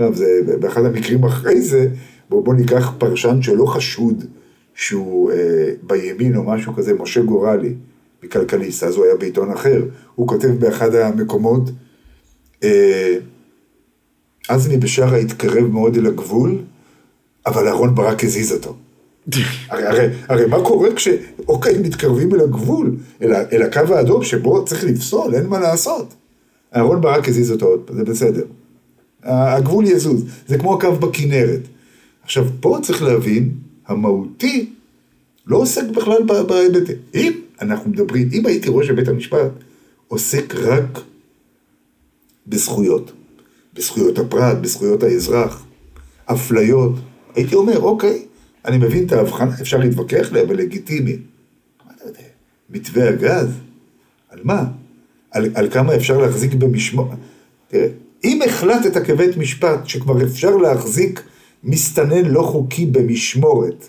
אגב, 0.00 0.14
זה 0.14 0.56
באחד 0.60 0.84
המקרים 0.84 1.24
אחרי 1.24 1.60
זה, 1.60 1.88
בואו 2.28 2.42
בוא 2.42 2.54
ניקח 2.54 2.92
פרשן 2.98 3.42
שלא 3.42 3.66
חשוד 3.66 4.24
שהוא 4.74 5.30
אה, 5.30 5.70
בימין 5.82 6.36
או 6.36 6.42
משהו 6.42 6.74
כזה, 6.74 6.94
משה 6.94 7.22
גורלי, 7.22 7.74
מכלכליסט, 8.22 8.82
אז 8.84 8.96
הוא 8.96 9.04
היה 9.04 9.16
בעיתון 9.16 9.50
אחר, 9.50 9.84
הוא 10.14 10.28
כותב 10.28 10.48
באחד 10.48 10.94
המקומות, 10.94 11.70
אה, 12.62 13.16
עזמי 14.48 14.76
בשארה 14.76 15.16
התקרב 15.16 15.66
מאוד 15.66 15.96
אל 15.96 16.06
הגבול, 16.06 16.58
אבל 17.46 17.68
אהרון 17.68 17.94
ברק 17.94 18.24
הזיז 18.24 18.52
אותו. 18.52 18.76
הרי, 19.70 19.86
הרי, 19.86 20.08
הרי 20.28 20.46
מה 20.46 20.64
קורה 20.64 20.94
כש... 20.94 21.08
אוקיי, 21.48 21.78
מתקרבים 21.78 22.34
אל 22.34 22.40
הגבול, 22.40 22.96
אל, 23.22 23.32
אל 23.52 23.62
הקו 23.62 23.94
האדום 23.94 24.24
שבו 24.24 24.64
צריך 24.64 24.84
לפסול, 24.84 25.34
אין 25.34 25.46
מה 25.46 25.60
לעשות. 25.60 26.14
אהרון 26.76 27.00
ברק 27.00 27.28
הזיז 27.28 27.50
אותו 27.52 27.66
עוד, 27.66 27.90
זה 27.94 28.04
בסדר. 28.04 28.44
הגבול 29.22 29.86
יזוז, 29.86 30.24
זה 30.46 30.58
כמו 30.58 30.74
הקו 30.74 30.92
בכנרת. 30.92 31.60
עכשיו, 32.22 32.46
פה 32.60 32.78
צריך 32.82 33.02
להבין, 33.02 33.50
המהותי 33.86 34.70
לא 35.46 35.56
עוסק 35.56 35.84
בכלל 35.84 36.22
בהיבטים. 36.22 36.96
אם 37.14 37.32
אנחנו 37.60 37.90
מדברים, 37.90 38.28
אם 38.32 38.46
הייתי 38.46 38.68
ראש 38.70 38.90
בית 38.90 39.08
המשפט, 39.08 39.50
עוסק 40.08 40.54
רק 40.54 41.00
בזכויות. 42.46 43.12
בזכויות 43.74 44.18
הפרט, 44.18 44.56
בזכויות 44.60 45.02
האזרח, 45.02 45.64
אפליות. 46.24 46.92
הייתי 47.34 47.54
אומר, 47.54 47.80
אוקיי, 47.80 48.24
אני 48.64 48.78
מבין 48.78 49.06
את 49.06 49.12
ההבחנה, 49.12 49.54
אפשר 49.60 49.78
להתווכח 49.78 50.28
עליה, 50.30 50.42
אבל 50.42 50.56
לגיטימי. 50.56 51.16
מתווה 52.70 53.08
הגז? 53.08 53.48
על 54.30 54.40
מה? 54.44 54.64
על, 55.30 55.50
על 55.54 55.70
כמה 55.70 55.94
אפשר 55.94 56.18
להחזיק 56.18 56.54
במשמורת? 56.54 57.18
תראה, 57.68 57.88
אם 58.24 58.42
החלטת 58.42 59.06
כבית 59.06 59.36
משפט 59.36 59.86
שכבר 59.86 60.24
אפשר 60.24 60.56
להחזיק 60.56 61.22
מסתנן 61.64 62.24
לא 62.24 62.42
חוקי 62.42 62.86
במשמורת, 62.86 63.88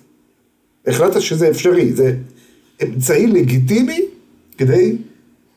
החלטת 0.88 1.22
שזה 1.22 1.50
אפשרי, 1.50 1.94
זה 1.94 2.16
אמצעי 2.84 3.28
לגיטימי 3.28 4.02
כדי 4.58 4.98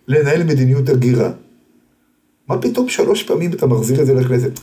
לנהל 0.09 0.43
מדיניות 0.43 0.89
הגירה. 0.89 1.33
מה 2.49 2.63
פתאום 2.63 2.89
שלוש 2.89 3.23
פעמים 3.23 3.53
אתה 3.53 3.67
מחזיר 3.67 4.01
את 4.01 4.07
זה 4.07 4.15
לכנסת? 4.15 4.61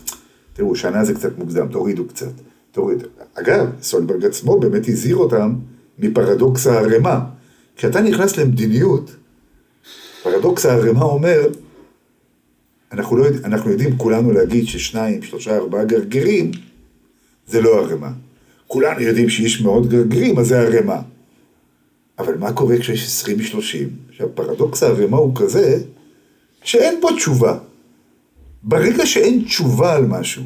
תראו, 0.53 0.75
שנה 0.75 1.05
זה 1.05 1.13
קצת 1.13 1.37
מוקדם, 1.37 1.67
תורידו 1.67 2.05
קצת. 2.05 2.31
תוריד. 2.71 3.03
אגב, 3.35 3.67
סולברג 3.81 4.25
עצמו 4.25 4.59
באמת 4.59 4.87
הזהיר 4.87 5.15
אותם 5.15 5.55
מפרדוקס 5.99 6.67
הערימה. 6.67 7.19
כשאתה 7.75 8.01
נכנס 8.01 8.37
למדיניות, 8.37 9.15
פרדוקס 10.23 10.65
הערימה 10.65 11.01
אומר, 11.01 11.47
אנחנו, 12.91 13.17
לא, 13.17 13.25
אנחנו 13.43 13.71
יודעים 13.71 13.97
כולנו 13.97 14.31
להגיד 14.31 14.67
ששניים, 14.67 15.21
שלושה, 15.21 15.55
ארבעה 15.55 15.85
גרגירים, 15.85 16.51
זה 17.47 17.61
לא 17.61 17.79
ערימה. 17.79 18.11
כולנו 18.67 19.01
יודעים 19.01 19.29
שיש 19.29 19.61
מאות 19.61 19.89
גרגירים, 19.89 20.39
אז 20.39 20.47
זה 20.47 20.59
ערימה. 20.59 21.01
אבל 22.19 22.37
מה 22.37 22.53
קורה 22.53 22.77
כשיש 22.79 23.05
עשרים 23.05 23.41
שלושים? 23.41 23.89
עכשיו, 24.09 24.35
פרדוקס 24.35 24.83
הערימה 24.83 25.17
הוא 25.17 25.35
כזה, 25.35 25.79
שאין 26.63 27.01
פה 27.01 27.09
תשובה. 27.17 27.57
ברגע 28.63 29.05
שאין 29.05 29.43
תשובה 29.43 29.95
על 29.95 30.05
משהו, 30.05 30.43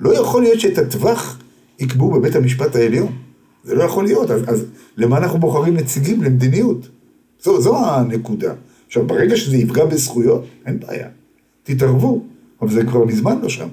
לא 0.00 0.14
יכול 0.14 0.42
להיות 0.42 0.60
שאת 0.60 0.78
הטווח 0.78 1.38
יקבעו 1.78 2.10
בבית 2.10 2.36
המשפט 2.36 2.76
העליון. 2.76 3.12
זה 3.64 3.74
לא 3.74 3.84
יכול 3.84 4.04
להיות, 4.04 4.30
אז, 4.30 4.42
אז 4.46 4.64
למה 4.96 5.18
אנחנו 5.18 5.38
בוחרים 5.38 5.74
נציגים 5.74 6.22
למדיניות? 6.22 6.88
זו, 7.42 7.60
זו 7.60 7.86
הנקודה. 7.86 8.54
עכשיו, 8.86 9.06
ברגע 9.06 9.36
שזה 9.36 9.56
יפגע 9.56 9.84
בזכויות, 9.84 10.44
אין 10.66 10.80
בעיה. 10.80 11.08
תתערבו, 11.62 12.24
אבל 12.62 12.70
זה 12.70 12.84
כבר 12.84 13.04
מזמן 13.04 13.38
לא 13.42 13.48
שם. 13.48 13.68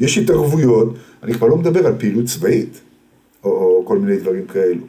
יש 0.00 0.18
התערבויות, 0.18 0.94
אני 1.22 1.34
כבר 1.34 1.46
לא 1.46 1.56
מדבר 1.56 1.86
על 1.86 1.94
פעילות 1.98 2.24
צבאית, 2.24 2.80
או, 3.44 3.50
או 3.50 3.82
כל 3.86 3.98
מיני 3.98 4.18
דברים 4.18 4.46
כאלו. 4.46 4.82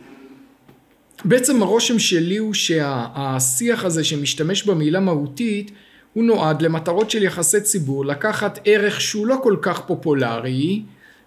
בעצם 1.25 1.61
הרושם 1.61 1.99
שלי 1.99 2.37
הוא 2.37 2.53
שהשיח 2.53 3.85
הזה 3.85 4.03
שמשתמש 4.03 4.63
במילה 4.63 4.99
מהותית, 4.99 5.71
הוא 6.13 6.23
נועד 6.23 6.61
למטרות 6.61 7.09
של 7.09 7.23
יחסי 7.23 7.61
ציבור, 7.61 8.05
לקחת 8.05 8.59
ערך 8.65 9.01
שהוא 9.01 9.27
לא 9.27 9.35
כל 9.43 9.55
כך 9.61 9.79
פופולרי 9.79 10.81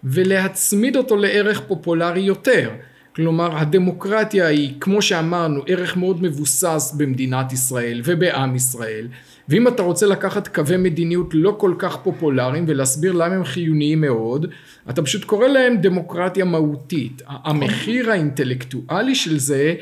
ולהצמיד 0.05 0.97
אותו 0.97 1.16
לערך 1.16 1.61
פופולרי 1.61 2.21
יותר. 2.21 2.71
כלומר 3.16 3.59
הדמוקרטיה 3.59 4.47
היא 4.47 4.73
כמו 4.81 5.03
שאמרנו 5.03 5.62
ערך 5.66 5.97
מאוד 5.97 6.23
מבוסס 6.23 6.95
במדינת 6.97 7.53
ישראל 7.53 8.01
ובעם 8.05 8.57
ישראל 8.57 9.09
ואם 9.49 9.68
אתה 9.68 9.83
רוצה 9.83 10.07
לקחת 10.07 10.49
קווי 10.49 10.77
מדיניות 10.77 11.31
לא 11.35 11.55
כל 11.59 11.75
כך 11.79 11.97
פופולריים 11.97 12.64
ולהסביר 12.68 13.12
למה 13.12 13.35
הם 13.35 13.45
חיוניים 13.45 14.01
מאוד 14.01 14.47
אתה 14.90 15.03
פשוט 15.03 15.25
קורא 15.25 15.49
להם 15.49 15.77
דמוקרטיה 15.77 16.45
מהותית 16.45 17.23
המחיר 17.27 18.11
האינטלקטואלי 18.11 19.14
של 19.14 19.38
זה 19.38 19.75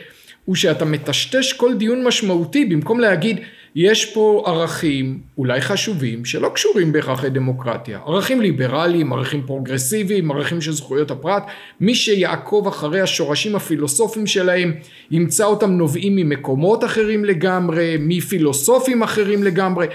הוא 0.45 0.57
שאתה 0.57 0.85
מטשטש 0.85 1.53
כל 1.53 1.75
דיון 1.75 2.05
משמעותי 2.05 2.65
במקום 2.65 3.01
להגיד 3.01 3.41
יש 3.75 4.05
פה 4.05 4.45
ערכים 4.47 5.19
אולי 5.39 5.61
חשובים 5.61 6.25
שלא 6.25 6.51
קשורים 6.55 6.93
בהכרח 6.93 7.25
לדמוקרטיה, 7.25 7.99
ערכים 8.07 8.41
ליברליים, 8.41 9.13
ערכים 9.13 9.43
פרוגרסיביים, 9.47 10.31
ערכים 10.31 10.61
של 10.61 10.73
זכויות 10.73 11.11
הפרט, 11.11 11.43
מי 11.81 11.95
שיעקוב 11.95 12.67
אחרי 12.67 13.01
השורשים 13.01 13.57
הפילוסופיים 13.57 14.27
שלהם 14.27 14.73
ימצא 15.11 15.45
אותם 15.45 15.71
נובעים 15.71 16.17
ממקומות 16.17 16.85
אחרים 16.85 17.25
לגמרי, 17.25 17.97
מפילוסופים 18.01 19.03
אחרים 19.03 19.43
לגמרי, 19.43 19.87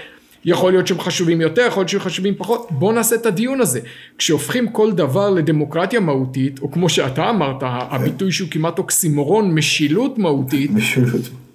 יכול 0.44 0.72
להיות 0.72 0.86
שהם 0.86 1.00
חשובים 1.00 1.40
יותר, 1.40 1.62
יכול 1.62 1.80
להיות 1.80 1.88
שהם 1.88 2.00
חשובים 2.00 2.34
פחות, 2.34 2.68
בוא 2.70 2.92
נעשה 2.92 3.16
את 3.16 3.26
הדיון 3.26 3.60
הזה. 3.60 3.80
כשהופכים 4.18 4.68
כל 4.68 4.92
דבר 4.92 5.30
לדמוקרטיה 5.30 6.00
מהותית, 6.00 6.58
או 6.58 6.70
כמו 6.70 6.88
שאתה 6.88 7.30
אמרת, 7.30 7.56
הביטוי 7.62 8.32
שהוא 8.32 8.48
כמעט 8.50 8.78
אוקסימורון, 8.78 9.54
משילות 9.54 10.18
מהותית, 10.18 10.70
משילות. 10.70 11.45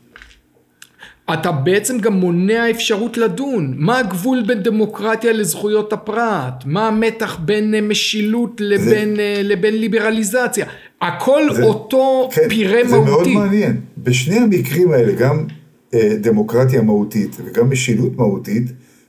אתה 1.34 1.52
בעצם 1.52 2.00
גם 2.00 2.14
מונע 2.14 2.70
אפשרות 2.70 3.18
לדון. 3.18 3.74
מה 3.78 4.00
הגבול 4.00 4.44
בין 4.48 4.64
דמוקרטיה 4.64 5.34
לזכויות 5.34 5.94
הפרט? 5.94 6.64
מה 6.66 6.88
המתח 6.88 7.40
בין 7.46 7.76
אה, 7.76 7.82
משילות 7.82 8.62
לבין, 8.62 9.16
זה, 9.16 9.22
אה, 9.22 9.42
לבין 9.44 9.78
ליברליזציה? 9.78 10.66
הכל 11.02 11.42
זה, 11.54 11.64
אותו 11.64 12.30
כן, 12.34 12.50
פירה 12.50 12.80
זה 12.88 12.96
מהותי. 12.96 13.06
זה 13.06 13.12
מאוד 13.12 13.28
מעניין. 13.28 13.80
בשני 13.98 14.36
המקרים 14.36 14.92
האלה, 14.92 15.14
גם 15.14 15.46
אה, 15.94 16.16
דמוקרטיה 16.20 16.82
מהותית 16.82 17.38
וגם 17.46 17.70
משילות 17.70 18.18
מהותית, 18.18 18.64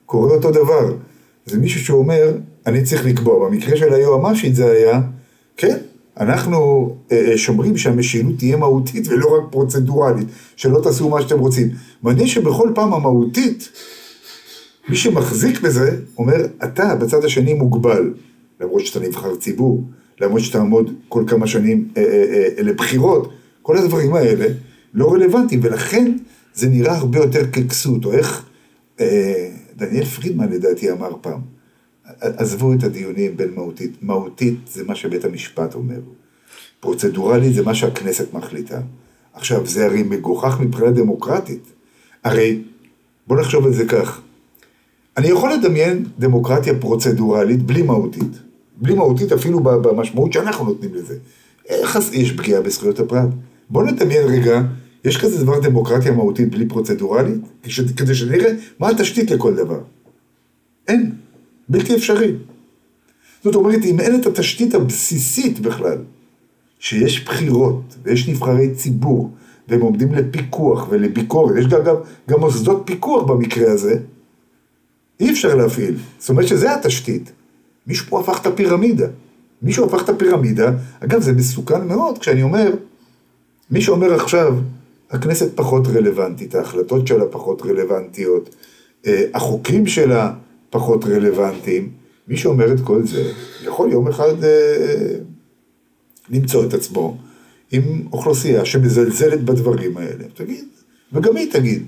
קורה 0.07 0.35
אותו 0.35 0.51
דבר. 0.51 0.95
זה 1.47 1.59
מישהו 1.59 1.81
שאומר, 1.81 2.33
אני 2.67 2.83
צריך 2.83 3.07
לקבוע. 3.07 3.49
במקרה 3.49 3.77
של 3.77 3.93
היועמ"שית 3.93 4.55
זה 4.55 4.71
היה, 4.71 5.01
כן, 5.57 5.77
אנחנו 6.21 6.91
אה, 7.13 7.31
אה, 7.31 7.39
שומרים 7.39 7.77
שהמשילות 7.77 8.39
תהיה 8.39 8.57
מהותית 8.57 9.09
ולא 9.09 9.37
רק 9.37 9.43
פרוצדורלית, 9.51 10.29
שלא 10.57 10.81
תעשו 10.83 11.09
מה 11.09 11.23
שאתם 11.23 11.39
רוצים. 11.39 11.69
מעניין 12.03 12.27
שבכל 12.27 12.69
פעם 12.75 12.93
המהותית, 12.93 13.69
מי 14.89 14.97
שמחזיק 14.97 15.61
בזה, 15.61 15.97
אומר, 16.19 16.47
אתה 16.65 16.95
בצד 16.95 17.25
השני 17.25 17.55
מוגבל, 17.55 18.15
למרות 18.61 18.87
שאתה 18.87 19.01
נבחר 19.07 19.37
ציבור, 19.37 19.85
למרות 20.21 20.41
שתעמוד 20.41 20.95
כל 21.09 21.25
כמה 21.27 21.47
שנים 21.47 21.89
אה, 21.97 22.49
לבחירות, 22.59 23.33
כל 23.63 23.79
הדברים 23.79 24.15
האלה 24.15 24.47
לא 24.95 25.13
רלוונטיים, 25.13 25.61
ולכן 25.65 26.13
זה 26.55 26.69
נראה 26.69 26.97
הרבה 26.97 27.19
יותר 27.19 27.51
ככסות, 27.51 28.05
או 28.05 28.13
איך 28.13 28.45
דניאל 29.77 30.05
פרידמן 30.05 30.49
לדעתי 30.49 30.91
אמר 30.91 31.13
פעם. 31.21 31.41
עזבו 32.21 32.73
את 32.73 32.83
הדיונים 32.83 33.37
בין 33.37 33.55
מהותית, 33.55 33.93
מהותית 34.03 34.59
זה 34.73 34.85
מה 34.85 34.95
שבית 34.95 35.25
המשפט 35.25 35.75
אומר, 35.75 36.01
פרוצדורלית 36.81 37.55
זה 37.55 37.63
מה 37.63 37.75
שהכנסת 37.75 38.35
מחליטה. 38.35 38.81
עכשיו, 39.35 39.67
זה 39.67 39.87
הרי 39.87 40.03
מגוחך 40.03 40.61
מבחינה 40.61 40.91
דמוקרטית. 40.91 41.63
הרי, 42.25 42.63
בוא 43.27 43.41
נחשוב 43.41 43.67
על 43.67 43.73
זה 43.73 43.87
כך, 43.87 44.21
אני 45.17 45.29
יכול 45.29 45.53
לדמיין 45.53 46.05
דמוקרטיה 46.19 46.81
פרוצדורלית 46.81 47.63
בלי 47.63 47.83
מהותית. 47.83 48.39
בלי 48.77 48.95
מהותית 48.95 49.33
אפילו 49.33 49.61
במשמעות 49.61 50.33
שאנחנו 50.33 50.65
נותנים 50.65 50.95
לזה. 50.95 51.17
איך 51.69 51.99
יש 52.13 52.33
פגיעה 52.33 52.61
בזכויות 52.61 53.01
הפרט? 53.01 53.29
בוא 53.71 53.85
נדמיין 53.85 54.27
רגע 54.27 54.63
יש 55.05 55.17
כזה 55.17 55.45
דבר 55.45 55.61
דמוקרטיה 55.61 56.13
מהותית 56.13 56.51
בלי 56.51 56.69
פרוצדורלית? 56.69 57.41
כדי 57.97 58.15
שנראה 58.15 58.53
מה 58.79 58.89
התשתית 58.89 59.31
לכל 59.31 59.55
דבר. 59.55 59.81
אין, 60.89 61.13
בלתי 61.73 61.95
אפשרי. 61.95 62.33
זאת 63.45 63.55
אומרת, 63.55 63.85
אם 63.85 64.01
אין 64.01 64.21
את 64.21 64.27
התשתית 64.27 64.75
הבסיסית 64.75 65.61
בכלל, 65.61 65.99
שיש 66.79 67.25
בחירות 67.25 67.97
ויש 68.03 68.29
נבחרי 68.29 68.75
ציבור, 68.75 69.31
והם 69.69 69.81
עומדים 69.81 70.15
לפיקוח 70.15 70.87
ולביקורת, 70.91 71.57
יש 71.59 71.67
גם, 71.67 71.85
גם, 71.85 71.95
גם 72.29 72.41
מוסדות 72.41 72.83
פיקוח 72.85 73.23
במקרה 73.23 73.73
הזה, 73.73 73.99
אי 75.21 75.31
אפשר 75.31 75.55
להפעיל. 75.55 75.95
זאת 76.19 76.31
אומרת 76.31 76.49
שזה 76.49 76.75
התשתית. 76.75 77.33
מישהו 77.87 78.07
פה 78.09 78.21
הפך 78.21 78.41
את 78.41 78.47
הפירמידה. 78.47 79.07
מישהו 79.63 79.87
הפך 79.87 80.05
את 80.05 80.09
הפירמידה, 80.09 80.73
אגב 81.01 81.21
זה 81.21 81.33
מסוכן 81.33 81.89
מאוד 81.89 82.19
כשאני 82.19 82.43
אומר, 82.43 82.73
מי 83.71 83.81
שאומר 83.81 84.15
עכשיו, 84.15 84.57
הכנסת 85.11 85.51
פחות 85.55 85.87
רלוונטית, 85.87 86.55
ההחלטות 86.55 87.07
שלה 87.07 87.25
פחות 87.31 87.63
רלוונטיות, 87.63 88.55
אה, 89.07 89.25
החוקים 89.35 89.87
שלה 89.87 90.33
פחות 90.73 91.05
רלוונטיים, 91.05 91.91
מי 92.29 92.37
שאומר 92.37 92.73
את 92.73 92.81
כל 92.81 93.07
זה, 93.07 93.33
יכול 93.63 93.93
יום 93.93 94.09
אחד 94.09 94.45
אה, 94.45 95.17
למצוא 96.31 96.65
את 96.65 96.75
עצמו 96.75 97.19
עם 97.73 97.83
אוכלוסייה 98.13 98.65
שמזלזלת 98.65 99.45
בדברים 99.45 99.97
האלה. 99.97 100.25
תגיד, 100.35 100.65
וגם 101.13 101.37
היא 101.37 101.53
תגיד. 101.53 101.87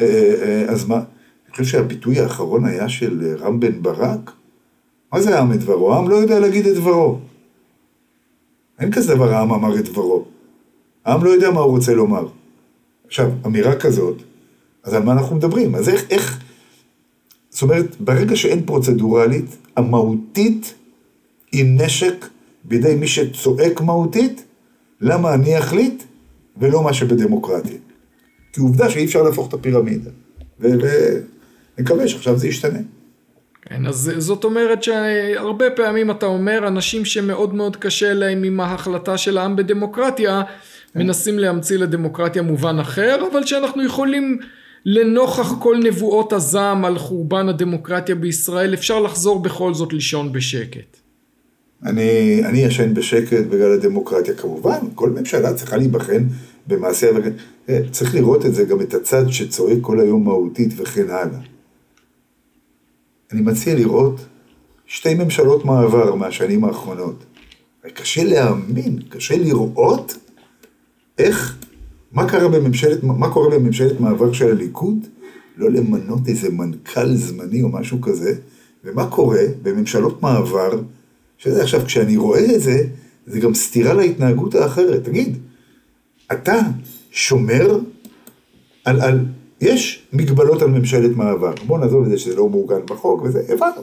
אה, 0.00 0.64
אז 0.68 0.84
מה, 0.84 0.96
אני 0.96 1.52
חושב 1.52 1.64
שהביטוי 1.64 2.20
האחרון 2.20 2.64
היה 2.64 2.88
של 2.88 3.36
רם 3.40 3.60
בן 3.60 3.82
ברק, 3.82 4.30
מה 5.12 5.20
זה 5.20 5.36
העם 5.36 5.52
את 5.52 5.60
דברו? 5.60 5.94
העם 5.94 6.08
לא 6.08 6.16
יודע 6.16 6.38
להגיד 6.38 6.66
את 6.66 6.74
דברו. 6.74 7.18
אין 8.78 8.92
כזה 8.92 9.14
דבר 9.14 9.34
העם 9.34 9.52
אמר 9.52 9.78
את 9.78 9.84
דברו. 9.84 10.24
העם 11.04 11.24
לא 11.24 11.30
יודע 11.30 11.50
מה 11.50 11.60
הוא 11.60 11.70
רוצה 11.70 11.94
לומר. 11.94 12.28
עכשיו, 13.06 13.30
אמירה 13.46 13.76
כזאת, 13.76 14.22
אז 14.84 14.94
על 14.94 15.02
מה 15.02 15.12
אנחנו 15.12 15.36
מדברים? 15.36 15.74
אז 15.74 15.88
איך, 15.88 16.04
איך... 16.10 16.45
זאת 17.56 17.62
אומרת, 17.62 17.96
ברגע 18.00 18.36
שאין 18.36 18.62
פרוצדורלית, 18.66 19.56
המהותית 19.76 20.74
היא 21.52 21.64
נשק 21.68 22.26
בידי 22.64 22.94
מי 22.94 23.06
שצועק 23.08 23.80
מהותית, 23.80 24.44
למה 25.00 25.34
אני 25.34 25.58
אחליט 25.58 26.02
ולא 26.56 26.82
מה 26.82 26.92
שבדמוקרטיה. 26.92 27.76
כי 28.52 28.60
עובדה 28.60 28.90
שאי 28.90 29.04
אפשר 29.04 29.22
להפוך 29.22 29.48
את 29.48 29.54
הפירמידה. 29.54 30.10
ונקווה 30.60 32.08
שעכשיו 32.08 32.38
זה 32.38 32.48
ישתנה. 32.48 32.78
כן, 33.62 33.86
אז 33.86 34.12
זאת 34.18 34.44
אומרת 34.44 34.82
שהרבה 34.82 35.70
פעמים 35.70 36.10
אתה 36.10 36.26
אומר, 36.26 36.68
אנשים 36.68 37.04
שמאוד 37.04 37.54
מאוד 37.54 37.76
קשה 37.76 38.12
להם 38.14 38.42
עם 38.42 38.60
ההחלטה 38.60 39.18
של 39.18 39.38
העם 39.38 39.56
בדמוקרטיה, 39.56 40.42
כן. 40.44 41.00
מנסים 41.00 41.38
להמציא 41.38 41.78
לדמוקרטיה 41.78 42.42
מובן 42.42 42.78
אחר, 42.78 43.26
אבל 43.32 43.46
שאנחנו 43.46 43.84
יכולים 43.84 44.38
לנוכח 44.88 45.52
כל 45.58 45.76
נבואות 45.84 46.32
הזעם 46.32 46.84
על 46.84 46.98
חורבן 46.98 47.48
הדמוקרטיה 47.48 48.14
בישראל, 48.14 48.74
אפשר 48.74 49.00
לחזור 49.00 49.42
בכל 49.42 49.74
זאת 49.74 49.92
לישון 49.92 50.32
בשקט. 50.32 50.96
אני, 51.82 52.40
אני 52.44 52.58
ישן 52.58 52.94
בשקט 52.94 53.46
בגלל 53.46 53.72
הדמוקרטיה. 53.72 54.34
כמובן, 54.34 54.78
כל 54.94 55.10
ממשלה 55.10 55.54
צריכה 55.54 55.76
להיבחן 55.76 56.24
במעשה, 56.66 57.10
אה, 57.68 57.80
צריך 57.90 58.14
לראות 58.14 58.46
את 58.46 58.54
זה, 58.54 58.64
גם 58.64 58.80
את 58.80 58.94
הצד 58.94 59.28
שצועק 59.28 59.78
כל 59.80 60.00
היום 60.00 60.24
מהותית 60.24 60.70
וכן 60.76 61.10
הלאה. 61.10 61.38
אני 63.32 63.40
מציע 63.40 63.74
לראות 63.74 64.20
שתי 64.86 65.14
ממשלות 65.14 65.64
מעבר 65.64 66.14
מהשנים 66.14 66.64
האחרונות. 66.64 67.24
קשה 67.94 68.24
להאמין, 68.24 68.98
קשה 69.08 69.36
לראות 69.36 70.16
איך, 71.18 71.55
מה 72.16 72.28
קרה 72.28 72.48
בממשלת, 72.48 73.04
מה 73.04 73.30
קורה 73.30 73.58
בממשלת 73.58 74.00
מעבר 74.00 74.32
של 74.32 74.50
הליכוד? 74.50 75.06
לא 75.56 75.70
למנות 75.70 76.28
איזה 76.28 76.50
מנכ"ל 76.50 77.14
זמני 77.14 77.62
או 77.62 77.68
משהו 77.68 78.00
כזה, 78.00 78.34
ומה 78.84 79.10
קורה 79.10 79.42
בממשלות 79.62 80.22
מעבר, 80.22 80.80
שזה 81.38 81.62
עכשיו, 81.62 81.84
כשאני 81.84 82.16
רואה 82.16 82.54
את 82.54 82.60
זה, 82.60 82.82
זה 83.26 83.40
גם 83.40 83.54
סתירה 83.54 83.94
להתנהגות 83.94 84.54
האחרת. 84.54 85.04
תגיד, 85.04 85.36
אתה 86.32 86.60
שומר 87.10 87.78
על, 88.84 89.00
על 89.00 89.24
יש 89.60 90.08
מגבלות 90.12 90.62
על 90.62 90.70
ממשלת 90.70 91.16
מעבר. 91.16 91.52
בוא 91.66 91.78
נעזוב 91.78 92.04
את 92.04 92.10
זה 92.10 92.18
שזה 92.18 92.36
לא 92.36 92.48
מעוגן 92.48 92.86
בחוק 92.86 93.22
וזה, 93.22 93.42
הבנו. 93.48 93.82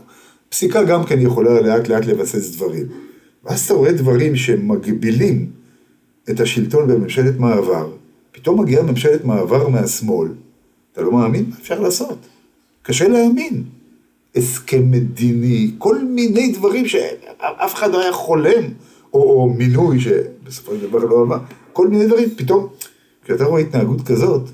פסיקה 0.50 0.84
גם 0.84 1.04
כן 1.04 1.20
יכולה 1.22 1.62
לאט 1.62 1.88
לאט 1.88 2.06
לבסס 2.06 2.56
דברים. 2.56 2.86
ואז 3.44 3.60
אתה 3.66 3.74
רואה 3.74 3.92
דברים 3.92 4.36
שמגבילים 4.36 5.50
את 6.30 6.40
השלטון 6.40 6.88
בממשלת 6.88 7.40
מעבר, 7.40 7.90
פתאום 8.34 8.62
מגיעה 8.62 8.84
ממשלת 8.84 9.26
מעבר 9.26 9.68
מהשמאל, 9.68 10.30
אתה 10.92 11.02
לא 11.02 11.12
מאמין 11.12 11.46
מה 11.50 11.56
אפשר 11.62 11.80
לעשות. 11.80 12.18
קשה 12.82 13.08
להאמין. 13.08 13.64
הסכם 14.36 14.92
מדיני, 14.92 15.72
כל 15.78 16.04
מיני 16.04 16.52
דברים 16.52 16.86
שאף 16.88 17.74
אחד 17.74 17.92
לא 17.92 18.02
היה 18.02 18.12
חולם, 18.12 18.64
או, 19.14 19.20
או 19.20 19.50
מינוי 19.50 20.00
שבסופו 20.00 20.72
של 20.72 20.90
דבר 20.90 21.00
לא 21.00 21.22
עבר, 21.22 21.38
כל 21.74 21.88
מיני 21.88 22.08
דברים, 22.08 22.30
פתאום, 22.36 22.68
כשאתה 23.24 23.44
רואה 23.44 23.62
התנהגות 23.62 24.02
כזאת, 24.02 24.50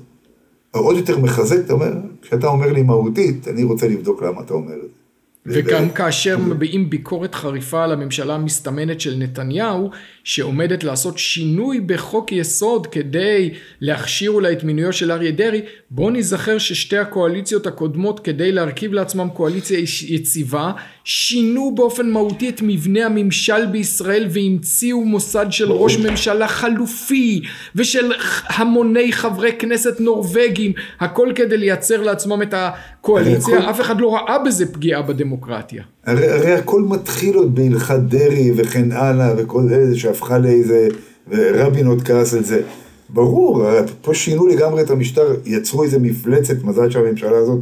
עוד 0.70 0.96
יותר 0.96 1.18
מחזק, 1.18 1.58
אתה 1.64 1.72
אומר, 1.72 1.92
כשאתה 2.22 2.46
אומר 2.46 2.72
לי 2.72 2.82
מהותית, 2.82 3.48
אני 3.48 3.64
רוצה 3.64 3.88
לבדוק 3.88 4.22
למה 4.22 4.40
אתה 4.40 4.54
אומר 4.54 4.74
את 4.74 4.80
זה. 4.80 4.99
וגם 5.46 5.90
כאשר 5.90 6.38
מביעים 6.38 6.90
ביקורת 6.90 7.34
חריפה 7.34 7.84
על 7.84 7.92
הממשלה 7.92 8.34
המסתמנת 8.34 9.00
של 9.00 9.14
נתניהו, 9.18 9.90
שעומדת 10.24 10.84
לעשות 10.84 11.18
שינוי 11.18 11.80
בחוק 11.80 12.32
יסוד 12.32 12.86
כדי 12.86 13.50
להכשיר 13.80 14.30
אולי 14.30 14.52
את 14.52 14.64
מינויו 14.64 14.92
של 14.92 15.12
אריה 15.12 15.30
דרעי, 15.30 15.60
בואו 15.90 16.10
נזכר 16.10 16.58
ששתי 16.58 16.98
הקואליציות 16.98 17.66
הקודמות 17.66 18.20
כדי 18.20 18.52
להרכיב 18.52 18.92
לעצמם 18.92 19.28
קואליציה 19.34 19.78
יציבה, 20.08 20.72
שינו 21.12 21.74
באופן 21.74 22.10
מהותי 22.10 22.48
את 22.48 22.60
מבנה 22.62 23.06
הממשל 23.06 23.66
בישראל 23.66 24.28
והמציאו 24.30 25.04
מוסד 25.04 25.46
של 25.50 25.72
ראש 25.72 25.98
ממשלה 25.98 26.48
חלופי 26.48 27.42
ושל 27.74 28.12
המוני 28.48 29.12
חברי 29.12 29.52
כנסת 29.58 30.00
נורבגים, 30.00 30.72
הכל 31.00 31.28
כדי 31.34 31.56
לייצר 31.56 32.02
לעצמם 32.02 32.42
את 32.42 32.54
הקואליציה, 32.56 33.58
הכל... 33.58 33.70
אף 33.70 33.80
אחד 33.80 34.00
לא 34.00 34.14
ראה 34.14 34.38
בזה 34.38 34.72
פגיעה 34.72 35.02
בדמוקרטיה. 35.02 35.82
הרי, 36.06 36.28
הרי 36.28 36.52
הכל 36.52 36.82
מתחיל 36.82 37.34
עוד 37.34 37.54
בהלכת 37.54 37.98
דרעי 37.98 38.52
וכן 38.56 38.92
הלאה 38.92 39.34
וכל 39.36 39.62
אלה 39.72 39.96
שהפכה 39.96 40.38
לאיזה, 40.38 40.88
ורבין 41.28 41.86
עוד 41.86 42.02
כעס 42.02 42.34
על 42.34 42.44
זה. 42.44 42.62
ברור, 43.08 43.64
פה 44.02 44.14
שינו 44.14 44.46
לגמרי 44.46 44.82
את 44.82 44.90
המשטר, 44.90 45.34
יצרו 45.46 45.84
איזה 45.84 45.98
מפלצת, 45.98 46.64
מזל 46.64 46.90
שהממשלה 46.90 47.36
הזאת, 47.36 47.60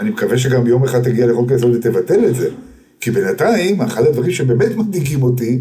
אני 0.00 0.10
מקווה 0.10 0.38
שגם 0.38 0.66
יום 0.66 0.84
אחד 0.84 1.02
תגיע 1.02 1.26
לחוק 1.26 1.52
היסוד 1.52 1.74
ותבטל 1.74 2.24
את 2.24 2.34
זה. 2.34 2.48
כי 3.08 3.12
בינתיים, 3.12 3.80
אחד 3.80 4.06
הדברים 4.06 4.30
שבאמת 4.30 4.76
מדאיגים 4.76 5.22
אותי, 5.22 5.60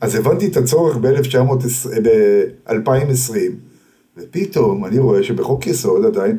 אז 0.00 0.14
הבנתי 0.14 0.46
את 0.46 0.56
הצורך 0.56 0.96
ב-2020, 0.96 3.34
ופתאום 4.16 4.84
אני 4.84 4.98
רואה 4.98 5.22
שבחוק 5.22 5.66
יסוד 5.66 6.04
עדיין, 6.04 6.38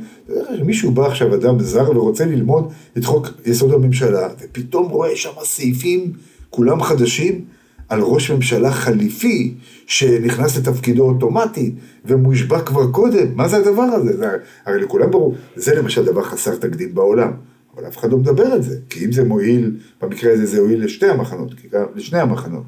מישהו 0.65 0.91
בא 0.91 1.07
עכשיו, 1.07 1.35
אדם 1.35 1.59
זר, 1.59 1.91
ורוצה 1.95 2.25
ללמוד 2.25 2.71
את 2.97 3.05
חוק 3.05 3.27
יסוד 3.45 3.73
הממשלה, 3.73 4.27
ופתאום 4.41 4.89
רואה 4.89 5.15
שם 5.15 5.31
סעיפים, 5.43 6.13
כולם 6.49 6.83
חדשים, 6.83 7.45
על 7.89 8.01
ראש 8.01 8.31
ממשלה 8.31 8.71
חליפי, 8.71 9.55
שנכנס 9.85 10.57
לתפקידו 10.57 11.03
אוטומטי, 11.03 11.73
ומושבע 12.05 12.61
כבר 12.61 12.91
קודם. 12.91 13.27
מה 13.35 13.47
זה 13.47 13.57
הדבר 13.57 13.81
הזה? 13.81 14.17
זה, 14.17 14.27
הרי 14.65 14.81
לכולם 14.81 15.11
ברור, 15.11 15.35
זה 15.55 15.75
למשל 15.75 16.05
דבר 16.05 16.23
חסר 16.23 16.55
תקדים 16.55 16.95
בעולם. 16.95 17.31
אבל 17.79 17.87
אף 17.87 17.97
אחד 17.97 18.11
לא 18.11 18.17
מדבר 18.17 18.45
על 18.45 18.61
זה, 18.61 18.79
כי 18.89 19.05
אם 19.05 19.11
זה 19.11 19.23
מועיל, 19.23 19.77
במקרה 20.01 20.33
הזה 20.33 20.45
זה 20.45 20.59
הועיל 20.59 20.83
לשתי 20.83 21.07
המחנות, 21.07 21.53
גם, 21.71 21.85
לשני 21.95 22.19
המחנות. 22.19 22.63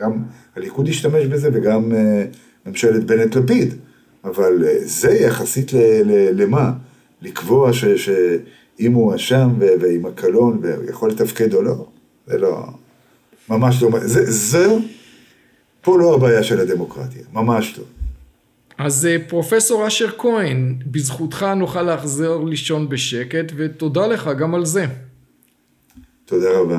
גם 0.00 0.22
הליכוד 0.56 0.88
השתמש 0.88 1.26
בזה 1.26 1.50
וגם 1.52 1.92
uh, 1.92 2.66
ממשלת 2.66 3.04
בנט-לפיד. 3.04 3.74
אבל 4.24 4.64
uh, 4.64 4.66
זה 4.84 5.10
יחסית 5.10 5.72
ל, 5.72 5.76
ל, 6.04 6.42
למה? 6.42 6.72
לקבוע 7.22 7.72
שאם 7.72 8.92
הוא 8.92 9.14
אשם 9.14 9.48
ועם 9.58 10.06
הקלון 10.06 10.60
ויכול 10.62 11.10
לתפקד 11.10 11.54
או 11.54 11.62
לא, 11.62 11.86
זה 12.26 12.38
לא, 12.38 12.66
ממש 13.48 13.82
לא, 13.82 13.90
זה, 14.02 14.30
זה 14.30 14.66
פה 15.80 15.98
לא 15.98 16.14
הבעיה 16.14 16.42
של 16.42 16.60
הדמוקרטיה, 16.60 17.22
ממש 17.32 17.78
לא. 17.78 17.84
אז 18.78 19.06
אה, 19.06 19.16
פרופסור 19.28 19.86
אשר 19.86 20.08
כהן, 20.18 20.78
בזכותך 20.86 21.46
נוכל 21.56 21.82
להחזר 21.82 22.38
לישון 22.38 22.88
בשקט, 22.88 23.52
ותודה 23.56 24.06
לך 24.06 24.30
גם 24.38 24.54
על 24.54 24.64
זה. 24.64 24.86
תודה 26.24 26.48
רבה. 26.58 26.78